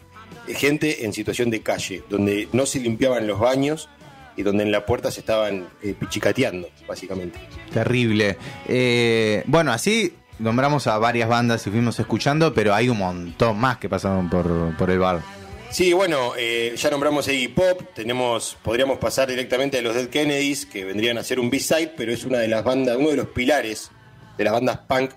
gente 0.47 1.05
en 1.05 1.13
situación 1.13 1.49
de 1.49 1.61
calle, 1.61 2.03
donde 2.09 2.47
no 2.51 2.65
se 2.65 2.79
limpiaban 2.79 3.27
los 3.27 3.39
baños 3.39 3.89
y 4.35 4.43
donde 4.43 4.63
en 4.63 4.71
la 4.71 4.85
puerta 4.85 5.11
se 5.11 5.19
estaban 5.19 5.67
eh, 5.81 5.95
pichicateando, 5.99 6.69
básicamente. 6.87 7.39
Terrible. 7.73 8.37
Eh, 8.67 9.43
bueno, 9.47 9.71
así 9.71 10.13
nombramos 10.39 10.87
a 10.87 10.97
varias 10.97 11.29
bandas 11.29 11.65
y 11.67 11.69
fuimos 11.69 11.99
escuchando, 11.99 12.53
pero 12.53 12.73
hay 12.73 12.89
un 12.89 12.97
montón 12.97 13.59
más 13.59 13.77
que 13.77 13.89
pasaron 13.89 14.29
por, 14.29 14.75
por 14.77 14.89
el 14.89 14.99
bar. 14.99 15.21
Sí, 15.69 15.91
bueno, 15.91 16.33
eh, 16.37 16.75
ya 16.77 16.91
nombramos 16.91 17.27
a 17.27 17.33
Iggy 17.33 17.47
Pop, 17.47 17.81
tenemos, 17.95 18.55
podríamos 18.61 18.99
pasar 18.99 19.27
directamente 19.27 19.79
a 19.79 19.81
los 19.81 19.95
Dead 19.95 20.07
Kennedys, 20.07 20.67
que 20.67 20.85
vendrían 20.85 21.17
a 21.17 21.23
ser 21.23 21.39
un 21.39 21.49
B-side, 21.49 21.93
pero 21.97 22.13
es 22.13 22.25
una 22.25 22.37
de 22.37 22.47
las 22.47 22.63
bandas, 22.63 22.95
uno 22.97 23.09
de 23.09 23.15
los 23.15 23.29
pilares 23.29 23.89
de 24.37 24.43
las 24.43 24.53
bandas 24.53 24.79
punk 24.87 25.11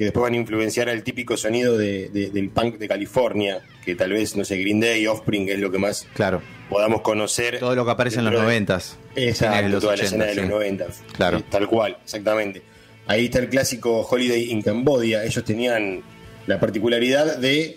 que 0.00 0.04
después 0.04 0.22
van 0.22 0.32
a 0.32 0.36
influenciar 0.38 0.88
al 0.88 1.02
típico 1.02 1.36
sonido 1.36 1.76
de- 1.76 2.08
de- 2.08 2.30
del 2.30 2.48
punk 2.48 2.78
de 2.78 2.88
California, 2.88 3.60
que 3.84 3.94
tal 3.94 4.14
vez, 4.14 4.34
no 4.34 4.46
sé, 4.46 4.56
Green 4.56 4.80
Day, 4.80 5.06
Offspring 5.06 5.50
es 5.50 5.58
lo 5.58 5.70
que 5.70 5.76
más 5.76 6.06
Claro. 6.14 6.40
podamos 6.70 7.02
conocer. 7.02 7.58
Todo 7.58 7.74
lo 7.76 7.84
que 7.84 7.90
aparece 7.90 8.20
en 8.20 8.24
los 8.24 8.32
noventas. 8.32 8.96
Exacto, 9.14 9.78
toda 9.78 9.96
la 9.96 10.02
80, 10.02 10.04
escena 10.06 10.24
de 10.24 10.34
los. 10.36 10.48
90. 10.48 10.86
Claro. 11.12 11.36
Eh, 11.40 11.44
Tal 11.50 11.66
cual, 11.68 11.98
exactamente. 12.02 12.62
Ahí 13.08 13.26
está 13.26 13.40
el 13.40 13.50
clásico 13.50 14.00
Holiday 14.10 14.50
in 14.50 14.62
Cambodia. 14.62 15.22
Ellos 15.22 15.44
tenían 15.44 16.00
la 16.46 16.58
particularidad 16.58 17.36
de 17.36 17.76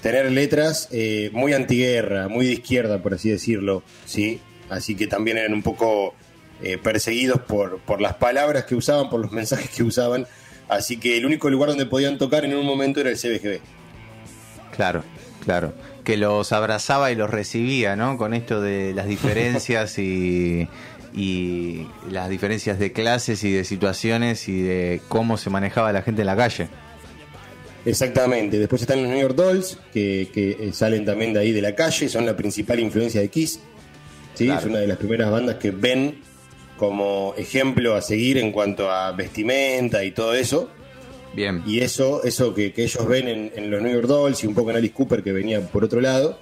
tener 0.00 0.30
letras 0.30 0.88
eh, 0.92 1.30
muy 1.32 1.54
antiguerra, 1.54 2.28
muy 2.28 2.46
de 2.46 2.52
izquierda, 2.52 3.02
por 3.02 3.14
así 3.14 3.30
decirlo, 3.30 3.82
¿sí? 4.06 4.40
Así 4.70 4.94
que 4.94 5.08
también 5.08 5.38
eran 5.38 5.54
un 5.54 5.62
poco 5.64 6.14
eh, 6.62 6.78
perseguidos 6.78 7.40
por, 7.40 7.78
por 7.80 8.00
las 8.00 8.14
palabras 8.14 8.64
que 8.64 8.76
usaban, 8.76 9.10
por 9.10 9.20
los 9.20 9.32
mensajes 9.32 9.70
que 9.70 9.82
usaban. 9.82 10.24
Así 10.68 10.98
que 10.98 11.16
el 11.16 11.26
único 11.26 11.48
lugar 11.50 11.70
donde 11.70 11.86
podían 11.86 12.18
tocar 12.18 12.44
en 12.44 12.54
un 12.54 12.66
momento 12.66 13.00
era 13.00 13.10
el 13.10 13.16
CBGB. 13.16 13.60
Claro, 14.74 15.02
claro. 15.44 15.72
Que 16.04 16.16
los 16.16 16.52
abrazaba 16.52 17.10
y 17.10 17.14
los 17.14 17.30
recibía, 17.30 17.96
¿no? 17.96 18.16
Con 18.18 18.34
esto 18.34 18.60
de 18.60 18.92
las 18.94 19.06
diferencias 19.08 19.98
y, 19.98 20.68
y 21.14 21.86
las 22.10 22.28
diferencias 22.28 22.78
de 22.78 22.92
clases 22.92 23.42
y 23.44 23.52
de 23.52 23.64
situaciones 23.64 24.48
y 24.48 24.60
de 24.60 25.00
cómo 25.08 25.38
se 25.38 25.50
manejaba 25.50 25.92
la 25.92 26.02
gente 26.02 26.22
en 26.22 26.26
la 26.26 26.36
calle. 26.36 26.68
Exactamente. 27.84 28.58
Después 28.58 28.82
están 28.82 29.02
los 29.02 29.10
New 29.10 29.20
York 29.20 29.34
Dolls, 29.34 29.78
que, 29.92 30.28
que, 30.32 30.50
eh, 30.60 30.72
salen 30.72 31.04
también 31.04 31.32
de 31.32 31.40
ahí 31.40 31.52
de 31.52 31.62
la 31.62 31.74
calle, 31.74 32.08
son 32.08 32.26
la 32.26 32.36
principal 32.36 32.78
influencia 32.80 33.20
de 33.20 33.28
Kiss. 33.28 33.60
¿sí? 34.34 34.46
Claro. 34.46 34.60
Es 34.60 34.66
una 34.66 34.78
de 34.78 34.86
las 34.86 34.98
primeras 34.98 35.30
bandas 35.30 35.56
que 35.56 35.70
ven 35.70 36.18
como 36.78 37.34
ejemplo 37.36 37.94
a 37.94 38.00
seguir 38.00 38.38
en 38.38 38.52
cuanto 38.52 38.90
a 38.90 39.12
vestimenta 39.12 40.02
y 40.04 40.12
todo 40.12 40.34
eso. 40.34 40.70
Bien. 41.34 41.62
Y 41.66 41.80
eso, 41.80 42.24
eso 42.24 42.54
que, 42.54 42.72
que 42.72 42.84
ellos 42.84 43.06
ven 43.06 43.28
en, 43.28 43.52
en 43.54 43.70
los 43.70 43.82
New 43.82 43.92
York 43.92 44.06
Dolls 44.06 44.42
y 44.42 44.46
un 44.46 44.54
poco 44.54 44.70
en 44.70 44.76
Alice 44.76 44.94
Cooper 44.94 45.22
que 45.22 45.32
venía 45.32 45.60
por 45.60 45.84
otro 45.84 46.00
lado, 46.00 46.38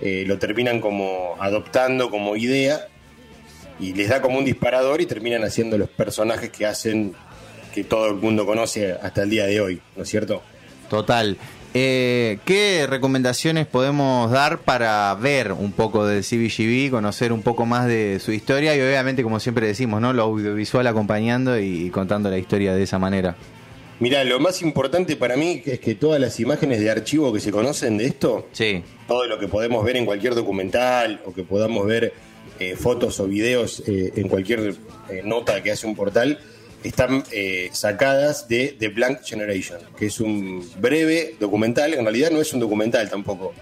eh, 0.00 0.24
lo 0.26 0.38
terminan 0.38 0.80
como 0.80 1.34
adoptando 1.40 2.08
como 2.10 2.36
idea 2.36 2.86
y 3.78 3.92
les 3.92 4.08
da 4.08 4.22
como 4.22 4.38
un 4.38 4.44
disparador 4.44 5.00
y 5.00 5.06
terminan 5.06 5.42
haciendo 5.42 5.76
los 5.76 5.88
personajes 5.88 6.50
que 6.50 6.66
hacen 6.66 7.14
que 7.74 7.84
todo 7.84 8.08
el 8.08 8.14
mundo 8.14 8.46
conoce 8.46 8.92
hasta 8.92 9.22
el 9.22 9.30
día 9.30 9.46
de 9.46 9.60
hoy, 9.60 9.82
¿no 9.96 10.04
es 10.04 10.08
cierto? 10.08 10.42
Total. 10.88 11.36
Eh, 11.72 12.38
¿Qué 12.44 12.86
recomendaciones 12.88 13.66
podemos 13.66 14.30
dar 14.30 14.58
para 14.58 15.14
ver 15.14 15.52
un 15.52 15.70
poco 15.70 16.04
del 16.04 16.24
CBGB, 16.24 16.90
conocer 16.90 17.32
un 17.32 17.42
poco 17.42 17.64
más 17.64 17.86
de 17.86 18.18
su 18.18 18.32
historia 18.32 18.74
y 18.74 18.80
obviamente, 18.80 19.22
como 19.22 19.38
siempre 19.38 19.68
decimos, 19.68 20.00
¿no? 20.00 20.12
lo 20.12 20.22
audiovisual 20.22 20.86
acompañando 20.88 21.60
y, 21.60 21.86
y 21.86 21.90
contando 21.90 22.28
la 22.28 22.38
historia 22.38 22.74
de 22.74 22.82
esa 22.82 22.98
manera? 22.98 23.36
Mira, 24.00 24.24
lo 24.24 24.40
más 24.40 24.62
importante 24.62 25.14
para 25.14 25.36
mí 25.36 25.62
es 25.64 25.78
que 25.78 25.94
todas 25.94 26.20
las 26.20 26.40
imágenes 26.40 26.80
de 26.80 26.90
archivo 26.90 27.32
que 27.32 27.38
se 27.38 27.52
conocen 27.52 27.98
de 27.98 28.06
esto, 28.06 28.48
Sí, 28.50 28.82
todo 29.06 29.26
lo 29.26 29.38
que 29.38 29.46
podemos 29.46 29.84
ver 29.84 29.96
en 29.96 30.06
cualquier 30.06 30.34
documental 30.34 31.20
o 31.24 31.32
que 31.32 31.44
podamos 31.44 31.86
ver 31.86 32.14
eh, 32.58 32.74
fotos 32.76 33.20
o 33.20 33.26
videos 33.26 33.82
eh, 33.86 34.12
en 34.16 34.28
cualquier 34.28 34.74
nota 35.24 35.62
que 35.62 35.70
hace 35.70 35.86
un 35.86 35.94
portal, 35.94 36.40
están 36.84 37.24
eh, 37.32 37.70
sacadas 37.72 38.48
de 38.48 38.74
The 38.78 38.88
Blank 38.88 39.22
Generation, 39.22 39.80
que 39.98 40.06
es 40.06 40.20
un 40.20 40.66
breve 40.80 41.36
documental, 41.38 41.94
en 41.94 42.04
realidad 42.04 42.30
no 42.30 42.40
es 42.40 42.52
un 42.52 42.60
documental 42.60 43.10
tampoco, 43.10 43.52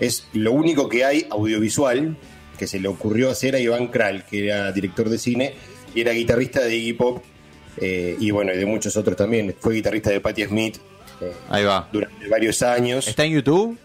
es 0.00 0.26
lo 0.32 0.52
único 0.52 0.88
que 0.88 1.04
hay 1.04 1.26
audiovisual 1.30 2.16
que 2.58 2.66
se 2.66 2.80
le 2.80 2.88
ocurrió 2.88 3.30
hacer 3.30 3.54
a 3.54 3.60
Iván 3.60 3.88
Kral, 3.88 4.24
que 4.24 4.46
era 4.46 4.72
director 4.72 5.08
de 5.08 5.18
cine 5.18 5.54
y 5.94 6.00
era 6.00 6.12
guitarrista 6.12 6.60
de 6.60 6.76
Iggy 6.76 6.92
Pop 6.94 7.22
eh, 7.78 8.16
y 8.18 8.30
bueno, 8.30 8.52
y 8.52 8.56
de 8.56 8.66
muchos 8.66 8.96
otros 8.96 9.16
también, 9.16 9.54
fue 9.58 9.74
guitarrista 9.74 10.10
de 10.10 10.20
Patti 10.20 10.44
Smith 10.44 10.76
eh, 11.20 11.32
ahí 11.48 11.64
va. 11.64 11.88
durante 11.92 12.28
varios 12.28 12.62
años. 12.62 13.08
¿Está 13.08 13.24
en 13.24 13.32
YouTube? 13.32 13.78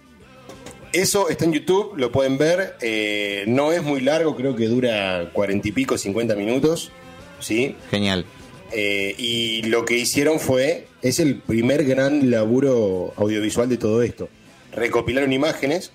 Eso 0.94 1.30
está 1.30 1.46
en 1.46 1.54
YouTube, 1.54 1.94
lo 1.98 2.12
pueden 2.12 2.38
ver. 2.38 2.76
eh, 2.82 3.44
no 3.48 3.72
es 3.72 3.84
muy 3.84 4.02
largo, 4.02 4.36
creo 4.36 4.56
que 4.56 4.68
dura 4.68 5.30
cuarenta 5.34 5.68
y 5.68 5.72
pico, 5.72 5.98
50 5.98 6.36
minutos. 6.36 6.92
¿sí? 7.40 7.76
Genial. 7.92 8.26
Eh, 8.74 9.16
y 9.18 9.62
lo 9.64 9.86
que 9.86 9.98
hicieron 9.98 10.40
fue, 10.40 10.88
es 11.02 11.20
el 11.20 11.36
primer 11.38 11.86
gran 11.86 12.30
laburo 12.32 13.14
audiovisual 13.18 13.70
de 13.70 13.78
todo 13.78 14.02
esto. 14.02 14.30
Recopilaron 14.74 15.32
imágenes 15.34 15.92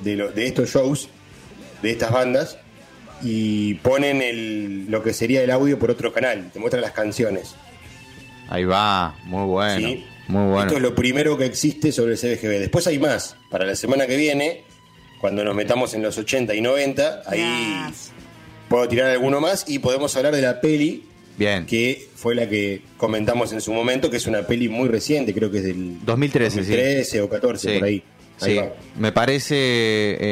de, 0.00 0.16
lo- 0.16 0.30
de 0.32 0.46
estos 0.46 0.70
shows, 0.70 1.08
de 1.82 1.90
estas 1.92 2.10
bandas, 2.12 2.58
y 3.22 3.74
ponen 3.74 4.22
el, 4.22 4.86
lo 4.90 5.02
que 5.02 5.12
sería 5.12 5.42
el 5.42 5.50
audio 5.50 5.78
por 5.78 5.90
otro 5.90 6.12
canal. 6.12 6.50
Te 6.52 6.58
muestran 6.58 6.82
las 6.82 6.92
canciones. 6.92 7.54
Ahí 8.48 8.64
va. 8.64 9.16
Muy 9.24 9.44
bueno. 9.46 9.88
¿sí? 9.88 10.04
Muy 10.28 10.42
bueno. 10.50 10.62
Esto 10.62 10.76
es 10.76 10.82
lo 10.82 10.94
primero 10.94 11.36
que 11.38 11.44
existe 11.46 11.92
sobre 11.92 12.12
el 12.14 12.18
CBGB. 12.18 12.58
Después 12.60 12.86
hay 12.86 12.98
más. 12.98 13.36
Para 13.50 13.64
la 13.64 13.76
semana 13.76 14.06
que 14.06 14.16
viene, 14.16 14.62
cuando 15.20 15.44
nos 15.44 15.54
metamos 15.54 15.94
en 15.94 16.02
los 16.02 16.18
80 16.18 16.54
y 16.54 16.60
90, 16.60 17.22
ahí 17.26 17.84
Yes. 17.88 18.10
puedo 18.68 18.86
tirar 18.88 19.10
alguno 19.10 19.40
más 19.40 19.64
y 19.68 19.78
podemos 19.78 20.16
hablar 20.16 20.34
de 20.34 20.42
la 20.42 20.60
peli 20.60 21.04
Bien. 21.38 21.66
que 21.66 22.08
fue 22.16 22.34
la 22.34 22.48
que 22.48 22.82
comentamos 22.96 23.52
en 23.52 23.60
su 23.60 23.72
momento, 23.72 24.10
que 24.10 24.16
es 24.16 24.26
una 24.26 24.42
peli 24.42 24.68
muy 24.68 24.88
reciente, 24.88 25.32
creo 25.32 25.50
que 25.50 25.58
es 25.58 25.64
del 25.64 26.04
2013, 26.04 26.50
sí. 26.64 26.70
2013 26.72 27.20
o 27.22 27.28
14, 27.28 27.68
Sí. 27.72 27.78
por 27.78 27.84
ahí. 27.86 28.02
Ahí 28.40 28.52
Sí, 28.52 28.56
va. 28.58 28.72
me 28.96 29.10
parece 29.10 29.56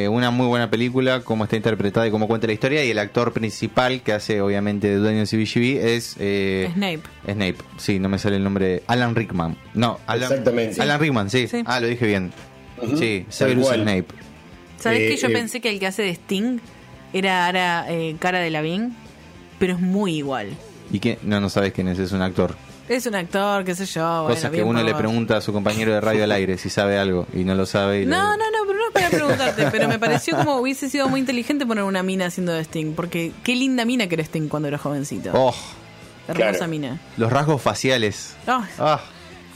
eh, 0.04 0.08
una 0.08 0.30
muy 0.30 0.46
buena 0.46 0.70
película, 0.70 1.22
cómo 1.22 1.42
está 1.44 1.56
interpretada 1.56 2.06
y 2.06 2.10
cómo 2.12 2.28
cuenta 2.28 2.46
la 2.46 2.52
historia. 2.52 2.84
Y 2.84 2.90
el 2.90 2.98
actor 3.00 3.32
principal 3.32 4.00
que 4.02 4.12
hace, 4.12 4.40
obviamente, 4.40 4.86
de 4.88 4.96
dueño 4.96 5.20
de 5.20 5.26
CBGB 5.26 5.84
es. 5.84 6.14
eh, 6.20 6.70
Snape. 6.74 7.00
Snape, 7.24 7.56
sí, 7.78 7.98
no 7.98 8.08
me 8.08 8.18
sale 8.20 8.36
el 8.36 8.44
nombre. 8.44 8.82
Alan 8.86 9.14
Rickman. 9.16 9.56
No, 9.74 9.98
Alan, 10.06 10.30
Exactamente. 10.30 10.80
Alan 10.80 11.00
Rickman, 11.00 11.30
sí. 11.30 11.48
Sí. 11.48 11.62
Ah, 11.66 11.80
lo 11.80 11.88
dije 11.88 12.06
bien. 12.06 12.32
Ujú, 12.80 12.96
Sí, 12.96 13.26
Severus. 13.28 13.68
Snape. 13.68 14.06
¿Sabes 14.78 15.00
Eh, 15.00 15.08
que 15.08 15.16
yo 15.16 15.28
eh, 15.28 15.32
pensé 15.32 15.60
que 15.60 15.70
el 15.70 15.80
que 15.80 15.86
hace 15.88 16.02
de 16.02 16.10
Sting 16.10 16.58
era, 17.12 17.48
era, 17.48 17.86
eh, 17.88 18.14
cara 18.20 18.38
de 18.38 18.50
Lavín? 18.50 18.94
Pero 19.58 19.74
es 19.74 19.80
muy 19.80 20.14
igual. 20.16 20.50
¿Y 20.92 21.00
qué? 21.00 21.18
No, 21.22 21.40
no 21.40 21.48
sabes 21.50 21.72
quién 21.72 21.88
es, 21.88 21.98
es 21.98 22.12
un 22.12 22.22
actor. 22.22 22.54
Es 22.88 23.04
un 23.06 23.16
actor, 23.16 23.64
qué 23.64 23.74
sé 23.74 23.84
yo. 23.86 24.02
bueno, 24.22 24.34
Cosas 24.36 24.50
que 24.52 24.62
uno 24.62 24.78
por 24.78 24.88
le 24.88 24.94
pregunta 24.94 25.36
a 25.38 25.40
su 25.40 25.52
compañero 25.52 25.92
de 25.92 26.00
radio 26.00 26.22
al 26.24 26.30
aire 26.32 26.56
si 26.56 26.70
sabe 26.70 26.98
algo 26.98 27.26
y 27.34 27.42
no 27.44 27.54
lo 27.56 27.66
sabe. 27.66 28.02
y 28.02 28.04
le- 28.04 28.10
No, 28.12 28.36
no, 28.36 28.36
no, 28.36 28.58
pero 28.66 28.78
no 28.78 28.86
es 28.86 28.92
para 28.92 29.10
preguntarte, 29.10 29.66
pero 29.72 29.88
me 29.88 29.98
pareció 29.98 30.36
como 30.36 30.56
hubiese 30.58 30.88
sido 30.88 31.08
muy 31.08 31.18
inteligente 31.18 31.66
poner 31.66 31.82
una 31.82 32.04
mina 32.04 32.26
haciendo 32.26 32.52
de 32.52 32.60
Sting, 32.62 32.92
porque 32.94 33.32
qué 33.42 33.56
linda 33.56 33.84
mina 33.84 34.06
que 34.06 34.14
era 34.14 34.22
Sting 34.24 34.48
cuando 34.48 34.68
era 34.68 34.78
jovencito. 34.78 35.30
Oh, 35.34 35.54
Hermosa 36.28 36.50
claro. 36.52 36.68
mina. 36.68 37.00
los 37.16 37.32
rasgos 37.32 37.60
faciales. 37.60 38.34
Ah, 38.46 38.64
Ah, 38.78 39.00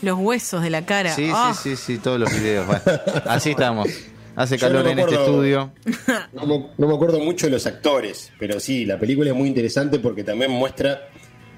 los 0.02 0.18
huesos 0.18 0.62
de 0.62 0.70
la 0.70 0.84
cara. 0.84 1.14
sí, 1.14 1.30
Ah. 1.32 1.54
sí, 1.54 1.76
sí, 1.76 1.94
sí, 1.94 1.98
todos 1.98 2.18
los 2.18 2.32
videos. 2.32 2.66
Bueno, 2.66 2.82
así 3.26 3.50
estamos. 3.50 3.88
Hace 4.34 4.56
no 4.56 4.60
calor 4.60 4.86
en 4.88 4.98
este 4.98 5.14
estudio. 5.14 5.70
No 6.32 6.46
me, 6.46 6.66
no 6.78 6.86
me 6.88 6.94
acuerdo 6.94 7.18
mucho 7.20 7.46
de 7.46 7.52
los 7.52 7.66
actores, 7.66 8.32
pero 8.38 8.58
sí, 8.60 8.84
la 8.86 8.98
película 8.98 9.30
es 9.30 9.36
muy 9.36 9.48
interesante 9.48 9.98
porque 9.98 10.22
también 10.24 10.50
muestra 10.50 11.08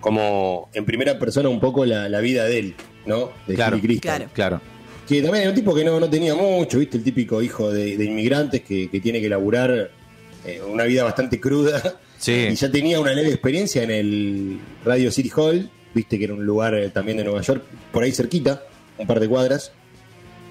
como 0.03 0.69
en 0.75 0.85
primera 0.85 1.19
persona 1.19 1.49
un 1.49 1.61
poco 1.61 1.87
la, 1.87 2.11
la 2.11 2.21
vida 2.21 2.45
de 2.45 2.59
él, 2.59 2.75
¿no? 3.07 3.31
De 3.47 3.55
Claro, 3.55 3.81
claro. 4.01 4.27
Claro. 4.35 4.61
Que 5.09 5.23
también 5.23 5.43
era 5.43 5.51
un 5.51 5.57
tipo 5.57 5.75
que 5.75 5.85
no, 5.85 5.99
no 5.99 6.11
tenía 6.11 6.35
mucho, 6.35 6.79
¿viste? 6.79 6.99
El 6.99 7.05
típico 7.05 7.41
hijo 7.41 7.71
de, 7.73 7.97
de 7.97 8.05
inmigrantes 8.05 8.61
que, 8.62 8.91
que 8.91 9.01
tiene 9.01 9.21
que 9.21 9.29
laburar 9.29 9.91
eh, 10.45 10.61
una 10.69 10.85
vida 10.85 11.05
bastante 11.05 11.41
cruda. 11.41 11.81
Sí. 12.19 12.49
Y 12.51 12.55
ya 12.55 12.71
tenía 12.71 13.01
una 13.01 13.12
leve 13.12 13.31
experiencia 13.31 13.83
en 13.83 13.91
el 13.91 14.59
Radio 14.85 15.11
City 15.11 15.31
Hall, 15.35 15.71
¿viste? 15.95 16.19
Que 16.19 16.25
era 16.25 16.35
un 16.35 16.45
lugar 16.47 16.75
eh, 16.75 16.88
también 16.91 17.17
de 17.17 17.25
Nueva 17.25 17.41
York, 17.43 17.65
por 17.91 18.03
ahí 18.05 18.12
cerquita, 18.12 18.62
un 18.99 19.07
par 19.07 19.19
de 19.19 19.29
cuadras. 19.29 19.73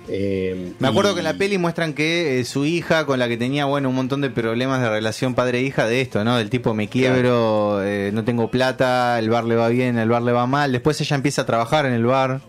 Eh, 0.10 0.74
Me 0.80 0.88
acuerdo 0.88 1.12
y- 1.12 1.14
que 1.14 1.20
en 1.20 1.26
la 1.26 1.36
peli 1.36 1.58
muestran 1.58 1.94
que 1.94 2.40
eh, 2.40 2.46
su 2.46 2.66
hija, 2.66 3.06
con 3.06 3.20
la 3.20 3.28
que 3.28 3.38
tenía, 3.38 3.66
bueno, 3.66 3.90
un 3.90 3.96
montón 3.96 4.22
de 4.22 4.30
problemas 4.30 4.82
de 4.82 4.90
relación 4.90 5.36
padre-hija, 5.36 5.86
de 5.86 6.02
esto, 6.02 6.24
¿no? 6.24 6.38
Del 6.38 6.50
tipo, 6.50 6.74
me 6.74 6.88
quiebro, 6.88 7.82
eh, 7.84 8.12
no 8.14 8.24
tengo 8.24 8.50
plata, 8.50 9.20
el 9.20 9.30
bar 9.30 9.44
le 9.46 9.56
va 9.56 9.70
bien, 9.70 9.98
el 9.98 10.10
bar 10.10 10.24
le 10.24 10.32
va 10.32 10.48
mal. 10.48 10.72
Después 10.72 11.00
ella 11.02 11.16
empieza 11.16 11.44
a 11.44 11.46
trabajar 11.46 11.86
en 11.86 11.94
el 11.94 12.06
bar. 12.06 12.42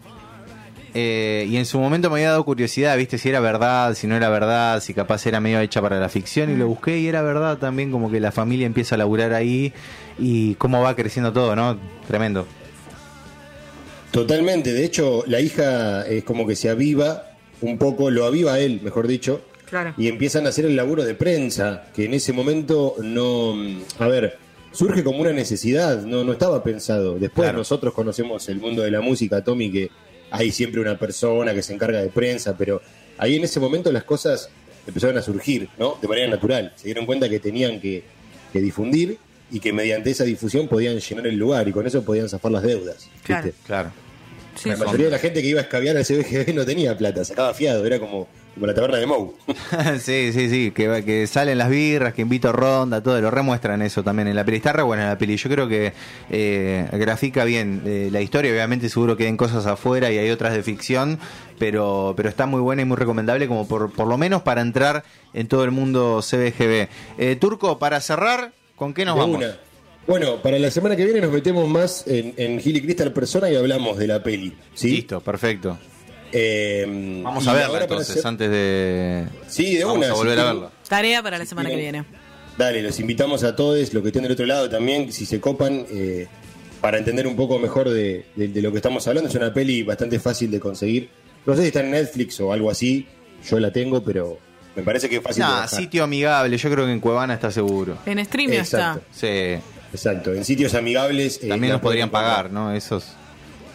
Eh, 0.95 1.47
y 1.49 1.57
en 1.57 1.65
su 1.65 1.79
momento 1.81 2.11
me 2.11 2.17
había 2.17 2.31
dado 2.31 2.45
curiosidad, 2.45 2.97
¿viste? 2.99 3.17
Si 3.17 3.29
era 3.31 3.41
verdad, 3.41 3.95
si 3.95 4.07
no 4.07 4.15
era 4.17 4.29
verdad, 4.29 4.81
si 4.83 4.93
capaz 4.93 5.25
era 5.27 5.41
medio 5.41 5.59
hecha 5.61 5.81
para 5.81 5.99
la 6.01 6.09
ficción. 6.11 6.51
Y 6.51 6.57
lo 6.57 6.67
busqué 6.67 6.99
y 6.99 7.07
era 7.07 7.23
verdad 7.23 7.57
también, 7.59 7.91
como 7.91 8.11
que 8.11 8.21
la 8.21 8.31
familia 8.33 8.67
empieza 8.67 8.95
a 8.97 8.99
laburar 8.99 9.33
ahí 9.33 9.73
y 10.19 10.55
cómo 10.57 10.83
va 10.83 10.95
creciendo 10.97 11.33
todo, 11.33 11.55
¿no? 11.57 11.79
Tremendo. 12.09 12.47
Totalmente, 14.11 14.75
de 14.75 14.85
hecho, 14.85 15.25
la 15.27 15.41
hija 15.41 16.07
es 16.07 16.25
como 16.25 16.47
que 16.47 16.55
se 16.57 16.69
aviva 16.69 17.32
un 17.62 17.79
poco, 17.79 18.11
lo 18.11 18.25
aviva 18.25 18.59
él, 18.59 18.81
mejor 18.83 19.07
dicho, 19.07 19.40
Claro. 19.68 19.94
y 19.96 20.09
empiezan 20.09 20.44
a 20.46 20.51
hacer 20.51 20.66
el 20.66 20.77
laburo 20.77 21.03
de 21.05 21.14
prensa, 21.14 21.85
que 21.94 22.05
en 22.05 22.14
ese 22.14 22.33
momento 22.33 22.94
no. 23.03 23.55
A 23.98 24.07
ver, 24.09 24.37
surge 24.72 25.03
como 25.03 25.20
una 25.20 25.33
necesidad, 25.33 26.03
no, 26.03 26.25
no 26.25 26.33
estaba 26.33 26.62
pensado. 26.62 27.18
Después 27.18 27.46
Claro. 27.46 27.59
nosotros 27.59 27.94
conocemos 27.94 28.48
el 28.48 28.57
mundo 28.59 28.83
de 28.83 28.90
la 28.90 29.01
música, 29.01 29.42
Tommy, 29.42 29.70
que 29.72 29.90
hay 30.31 30.51
siempre 30.51 30.81
una 30.81 30.98
persona 30.98 31.55
que 31.55 31.62
se 31.62 31.72
encarga 31.75 32.01
de 32.03 32.09
prensa, 32.09 32.57
pero 32.57 32.81
ahí 33.18 33.37
en 33.37 33.44
ese 33.44 33.61
momento 33.61 33.90
las 33.92 34.05
cosas 34.05 34.51
empezaron 34.87 35.16
a 35.16 35.22
surgir, 35.22 35.68
¿no? 35.79 35.96
De 36.03 36.09
manera 36.09 36.29
natural. 36.29 36.72
Se 36.77 36.85
dieron 36.87 37.07
cuenta 37.07 37.29
que 37.29 37.38
tenían 37.38 37.81
que, 37.81 38.03
que 38.53 38.61
difundir 38.61 39.18
y 39.51 39.61
que 39.61 39.72
mediante 39.72 40.11
esa 40.11 40.25
difusión 40.25 40.66
podían 40.68 40.98
llenar 40.98 41.27
el 41.27 41.37
lugar 41.37 41.68
y 41.68 41.72
con 41.72 41.87
eso 41.87 42.03
podían 42.03 42.29
zafar 42.29 42.53
las 42.53 42.62
deudas. 42.62 43.09
Claro. 43.22 43.44
¿viste? 43.44 43.59
Claro. 43.66 43.92
Sí, 44.55 44.69
la 44.69 44.77
mayoría 44.77 45.07
de 45.07 45.12
la 45.12 45.19
gente 45.19 45.41
que 45.43 45.49
iba 45.49 45.61
a 45.61 45.62
escabiar 45.65 45.97
al 45.97 46.05
CBGB 46.05 46.55
no 46.55 46.65
tenía 46.65 46.97
plata, 46.97 47.25
sacaba 47.25 47.55
fiado, 47.55 47.85
era 47.87 47.99
como, 47.99 48.29
como 48.55 48.67
la 48.67 48.75
taberna 48.75 48.99
de 48.99 49.07
Mou. 49.07 49.35
sí, 49.99 50.31
sí, 50.33 50.51
sí, 50.51 50.73
que, 50.73 51.03
que 51.05 51.27
salen 51.27 51.59
las 51.59 51.71
birras, 51.71 52.12
que 52.15 52.23
invito 52.23 52.53
ronda, 52.53 53.03
todo, 53.03 53.21
lo 53.21 53.31
remuestran 53.31 53.81
eso 53.83 54.03
también 54.05 54.29
en 54.29 54.37
la 54.37 54.45
peli. 54.45 54.59
Está 54.59 54.73
re 54.73 54.83
buena 54.83 55.09
la 55.09 55.19
peli. 55.19 55.37
Yo 55.37 55.49
creo 55.49 55.69
que 55.69 55.93
eh, 56.31 56.87
grafica 56.93 57.45
bien 57.45 57.83
eh, 57.87 58.09
la 58.12 58.21
historia. 58.21 58.53
Obviamente, 58.53 58.88
seguro 58.88 59.17
que 59.17 59.27
hay 59.27 59.37
cosas 59.37 59.67
afuera 59.67 60.11
y 60.12 60.19
hay 60.19 60.31
otras 60.31 60.53
de 60.53 60.62
ficción, 60.62 61.19
pero, 61.59 62.12
pero 62.17 62.29
está 62.29 62.47
muy 62.47 62.61
buena 62.61 62.83
y 62.83 62.85
muy 62.85 62.97
recomendable, 62.97 63.49
como 63.49 63.67
por, 63.67 63.91
por 63.91 64.07
lo 64.07 64.19
menos 64.19 64.43
para 64.43 64.61
entrar 64.61 65.03
en 65.33 65.49
todo 65.49 65.65
el 65.65 65.71
mundo 65.71 66.21
CBGB. 66.23 66.88
Eh, 67.19 67.37
Turco, 67.41 67.79
para 67.79 68.01
cerrar, 68.01 68.53
¿con 68.77 68.93
qué 68.93 69.05
nos 69.05 69.15
De 69.15 69.21
vamos? 69.21 69.37
una. 69.38 69.57
Bueno, 70.07 70.43
para 70.43 70.59
la 70.59 70.71
semana 70.71 70.97
que 70.97 71.05
viene 71.05 71.21
nos 71.21 71.31
metemos 71.33 71.69
más 71.69 72.05
en, 72.07 72.35
en 72.37 72.61
Gil 72.61 72.77
y 72.77 72.83
Crystal 72.83 73.12
persona 73.12 73.49
y 73.51 73.57
hablamos 73.57 73.99
de 73.99 74.07
la 74.09 74.23
peli. 74.23 74.53
¿sí? 74.75 74.91
Listo, 74.97 75.21
perfecto. 75.21 75.79
Eh, 76.33 77.21
Vamos 77.23 77.47
a 77.47 77.53
verla 77.53 77.83
entonces, 77.83 78.25
antes 78.25 78.51
de. 78.51 79.27
Sí, 79.49 79.77
de 79.77 79.85
Vamos 79.85 79.99
una. 79.99 80.07
a 80.07 80.11
si 80.11 80.17
volver 80.17 80.38
a 80.38 80.43
quieren- 80.43 80.61
verla. 80.61 80.71
Tarea 80.88 81.23
para 81.23 81.38
la 81.38 81.47
semana 81.47 81.69
que 81.71 81.77
viene. 81.77 82.05
Dale, 82.59 82.83
los 82.83 82.99
invitamos 83.01 83.45
a 83.45 83.55
todos, 83.57 83.93
los 83.93 84.03
que 84.03 84.09
estén 84.09 84.23
del 84.25 84.33
otro 84.33 84.45
lado 84.47 84.69
también, 84.69 85.12
si 85.12 85.25
se 85.25 85.41
copan, 85.41 85.87
eh, 85.91 86.27
para 86.81 86.99
entender 86.99 87.27
un 87.27 87.37
poco 87.37 87.59
mejor 87.59 87.88
de, 87.88 88.27
de- 88.35 88.49
de 88.49 88.62
lo 88.62 88.71
que 88.73 88.79
estamos 88.79 89.07
hablando. 89.07 89.29
Es 89.29 89.35
una 89.37 89.53
peli 89.55 89.83
bastante 89.83 90.19
fácil 90.19 90.51
de 90.51 90.59
conseguir. 90.61 91.09
No 91.47 91.55
sé 91.55 91.62
si 91.62 91.67
está 91.69 91.81
en 91.81 91.91
Netflix 91.93 92.41
o 92.41 92.53
algo 92.53 92.71
así. 92.71 93.07
Yo 93.49 93.59
la 93.61 93.73
tengo, 93.73 94.03
pero 94.03 94.38
me 94.75 94.83
parece 94.83 95.09
que 95.09 95.17
es 95.17 95.23
fácil 95.23 95.43
de 95.43 95.49
Nah, 95.49 95.61
bajar. 95.61 95.81
sitio 95.81 96.05
amigable, 96.05 96.57
yo 96.57 96.71
creo 96.71 96.87
que 96.87 96.93
en 96.93 97.01
Cuevana 97.01 97.35
está 97.35 97.51
seguro. 97.51 97.99
En 98.07 98.19
streaming 98.21 98.59
está. 98.59 99.01
Sí, 99.11 99.57
Exacto, 99.93 100.33
en 100.35 100.45
sitios 100.45 100.75
amigables. 100.75 101.41
eh, 101.43 101.49
también 101.49 101.73
nos 101.75 101.83
podrían 101.83 102.11
pagar. 102.11 102.51
¿no? 102.51 102.73
Esos. 102.75 103.13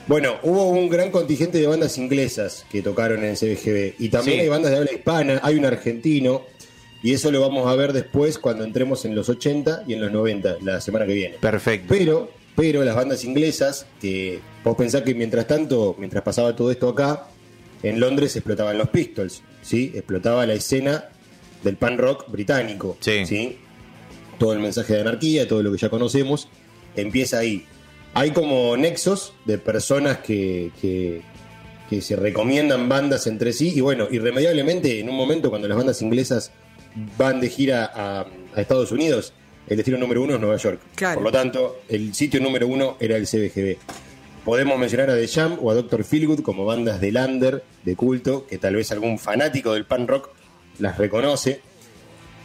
Bueno, 0.07 0.35
hubo 0.43 0.69
un 0.69 0.89
gran 0.89 1.11
contingente 1.11 1.57
de 1.59 1.67
bandas 1.67 1.97
inglesas 1.97 2.65
que 2.71 2.81
tocaron 2.81 3.23
en 3.23 3.35
CBGB. 3.35 3.95
Y 3.99 4.09
también 4.09 4.37
Sí. 4.37 4.41
hay 4.43 4.49
bandas 4.49 4.71
de 4.71 4.77
habla 4.77 4.91
hispana, 4.93 5.39
hay 5.43 5.55
un 5.55 5.65
argentino. 5.65 6.43
Y 7.03 7.13
eso 7.13 7.29
lo 7.29 7.41
vamos 7.41 7.67
a 7.67 7.75
ver 7.75 7.93
después 7.93 8.39
cuando 8.39 8.63
entremos 8.63 9.05
en 9.05 9.13
los 9.15 9.29
80 9.29 9.83
y 9.87 9.93
en 9.93 10.01
los 10.01 10.11
90, 10.11 10.57
la 10.61 10.81
semana 10.81 11.05
que 11.05 11.13
viene. 11.13 11.35
Perfecto. 11.39 11.87
Pero, 11.89 12.31
pero 12.55 12.83
las 12.83 12.95
bandas 12.95 13.23
inglesas, 13.23 13.85
que 14.01 14.39
vos 14.63 14.75
pensás 14.75 15.03
que 15.03 15.13
mientras 15.13 15.45
tanto, 15.45 15.95
mientras 15.99 16.23
pasaba 16.23 16.55
todo 16.55 16.71
esto 16.71 16.89
acá, 16.89 17.27
en 17.83 17.99
Londres 17.99 18.35
explotaban 18.35 18.77
los 18.77 18.89
Pistols, 18.89 19.43
¿sí? 19.61 19.91
Explotaba 19.93 20.45
la 20.47 20.53
escena 20.55 21.05
del 21.63 21.75
pan 21.75 21.97
rock 21.99 22.25
británico, 22.31 22.97
Sí. 23.01 23.57
Todo 24.37 24.53
el 24.53 24.59
mensaje 24.59 24.93
de 24.93 25.01
anarquía, 25.01 25.47
todo 25.47 25.63
lo 25.63 25.71
que 25.71 25.77
ya 25.77 25.89
conocemos, 25.89 26.47
empieza 26.95 27.39
ahí. 27.39 27.65
Hay 28.13 28.31
como 28.31 28.75
nexos 28.77 29.33
de 29.45 29.57
personas 29.57 30.19
que, 30.19 30.71
que, 30.81 31.21
que 31.89 32.01
se 32.01 32.15
recomiendan 32.15 32.89
bandas 32.89 33.27
entre 33.27 33.53
sí 33.53 33.73
y 33.75 33.81
bueno, 33.81 34.07
irremediablemente 34.09 34.99
en 34.99 35.09
un 35.09 35.15
momento 35.15 35.49
cuando 35.49 35.67
las 35.67 35.77
bandas 35.77 36.01
inglesas 36.01 36.51
van 37.17 37.39
de 37.41 37.49
gira 37.49 37.91
a, 37.93 38.25
a 38.55 38.61
Estados 38.61 38.91
Unidos, 38.91 39.33
el 39.67 39.77
destino 39.77 39.97
número 39.97 40.21
uno 40.21 40.35
es 40.35 40.39
Nueva 40.39 40.57
York. 40.57 40.79
Claro. 40.95 41.15
Por 41.15 41.23
lo 41.25 41.31
tanto, 41.31 41.81
el 41.89 42.13
sitio 42.13 42.39
número 42.39 42.67
uno 42.67 42.97
era 42.99 43.17
el 43.17 43.27
CBGB. 43.27 43.77
Podemos 44.45 44.79
mencionar 44.79 45.09
a 45.09 45.15
The 45.15 45.27
Jam 45.27 45.57
o 45.61 45.71
a 45.71 45.75
Dr. 45.75 46.05
Feelgood 46.05 46.41
como 46.41 46.63
bandas 46.63 47.01
de 47.01 47.11
lander, 47.11 47.63
de 47.83 47.95
culto, 47.97 48.47
que 48.47 48.57
tal 48.57 48.75
vez 48.75 48.93
algún 48.93 49.19
fanático 49.19 49.73
del 49.73 49.85
pan 49.85 50.07
rock 50.07 50.29
las 50.79 50.97
reconoce. 50.97 51.59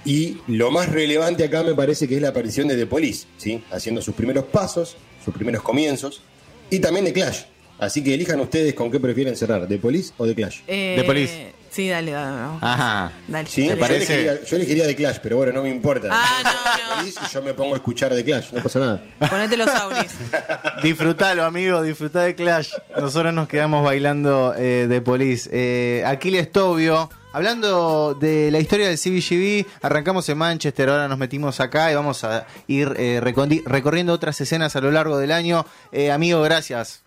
Y 0.04 0.38
lo 0.48 0.70
más 0.70 0.88
relevante 0.88 1.44
acá 1.44 1.62
me 1.62 1.74
parece 1.74 2.08
que 2.08 2.16
es 2.16 2.22
la 2.22 2.28
aparición 2.30 2.66
de 2.68 2.76
The 2.76 2.86
Police, 2.86 3.26
¿sí? 3.36 3.62
haciendo 3.70 4.02
sus 4.02 4.14
primeros 4.14 4.44
pasos, 4.44 4.96
sus 5.24 5.32
primeros 5.32 5.62
comienzos, 5.62 6.22
y 6.70 6.78
también 6.80 7.04
de 7.04 7.12
Clash. 7.12 7.42
Así 7.78 8.02
que 8.02 8.14
elijan 8.14 8.38
ustedes 8.40 8.74
con 8.74 8.90
qué 8.90 8.98
prefieren 9.00 9.36
cerrar, 9.36 9.66
The 9.68 9.78
Police 9.78 10.12
o 10.16 10.26
The 10.26 10.34
Clash. 10.34 10.60
Eh, 10.66 10.96
The 10.98 11.04
Police. 11.04 11.52
Sí, 11.70 11.88
dale, 11.88 12.10
dale. 12.10 12.36
dale. 12.36 12.58
Ajá. 12.60 13.12
Dale, 13.28 13.48
¿Sí? 13.48 13.62
dale. 13.66 13.74
Yo, 13.74 13.80
parece- 13.80 14.14
elegiría, 14.14 14.44
yo 14.44 14.56
elegiría 14.56 14.86
The 14.86 14.96
Clash, 14.96 15.16
pero 15.22 15.36
bueno, 15.38 15.52
no 15.52 15.62
me 15.62 15.70
importa. 15.70 16.08
Ah, 16.10 16.42
no, 16.44 16.50
no. 16.96 17.00
Police 17.00 17.20
y 17.24 17.32
yo 17.32 17.42
me 17.42 17.54
pongo 17.54 17.72
a 17.74 17.76
escuchar 17.76 18.14
The 18.14 18.24
Clash, 18.24 18.52
no 18.52 18.62
pasa 18.62 18.78
nada. 18.78 19.04
Ponete 19.30 19.56
los 19.56 19.68
auris. 19.68 20.12
Disfrutalo, 20.82 21.44
amigo, 21.44 21.80
disfrutá 21.82 22.22
de 22.24 22.34
Clash. 22.34 22.72
Nosotros 22.98 23.32
nos 23.32 23.48
quedamos 23.48 23.84
bailando 23.84 24.54
eh, 24.56 24.86
de 24.88 25.00
Police. 25.00 25.48
Eh, 25.52 26.04
Aquiles 26.06 26.50
Tobio, 26.52 27.08
hablando 27.32 28.14
de 28.14 28.50
la 28.50 28.58
historia 28.58 28.88
del 28.88 28.98
CBGB, 28.98 29.66
arrancamos 29.82 30.28
en 30.28 30.38
Manchester, 30.38 30.88
ahora 30.88 31.08
nos 31.08 31.18
metimos 31.18 31.60
acá 31.60 31.90
y 31.90 31.94
vamos 31.94 32.24
a 32.24 32.46
ir 32.66 32.94
eh, 32.96 33.20
recorriendo 33.20 34.12
otras 34.12 34.40
escenas 34.40 34.76
a 34.76 34.80
lo 34.80 34.90
largo 34.90 35.18
del 35.18 35.32
año. 35.32 35.66
Eh, 35.90 36.10
amigo, 36.10 36.42
gracias. 36.42 37.02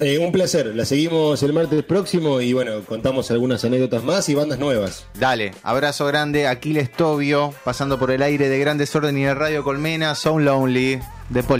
Eh, 0.00 0.18
un 0.18 0.32
placer, 0.32 0.66
la 0.74 0.84
seguimos 0.84 1.40
el 1.44 1.52
martes 1.52 1.84
próximo 1.84 2.40
y 2.40 2.52
bueno, 2.52 2.80
contamos 2.84 3.30
algunas 3.30 3.64
anécdotas 3.64 4.02
más 4.02 4.28
y 4.28 4.34
bandas 4.34 4.58
nuevas. 4.58 5.06
Dale, 5.14 5.52
abrazo 5.62 6.06
grande, 6.06 6.48
Aquiles 6.48 6.90
Tobio, 6.90 7.54
pasando 7.62 8.00
por 8.00 8.10
el 8.10 8.22
aire 8.22 8.48
de 8.48 8.58
Gran 8.58 8.78
Desorden 8.78 9.16
y 9.16 9.22
de 9.22 9.34
Radio 9.34 9.62
Colmena, 9.62 10.16
So 10.16 10.40
Lonely, 10.40 10.98
de 11.28 11.42
Police. 11.44 11.50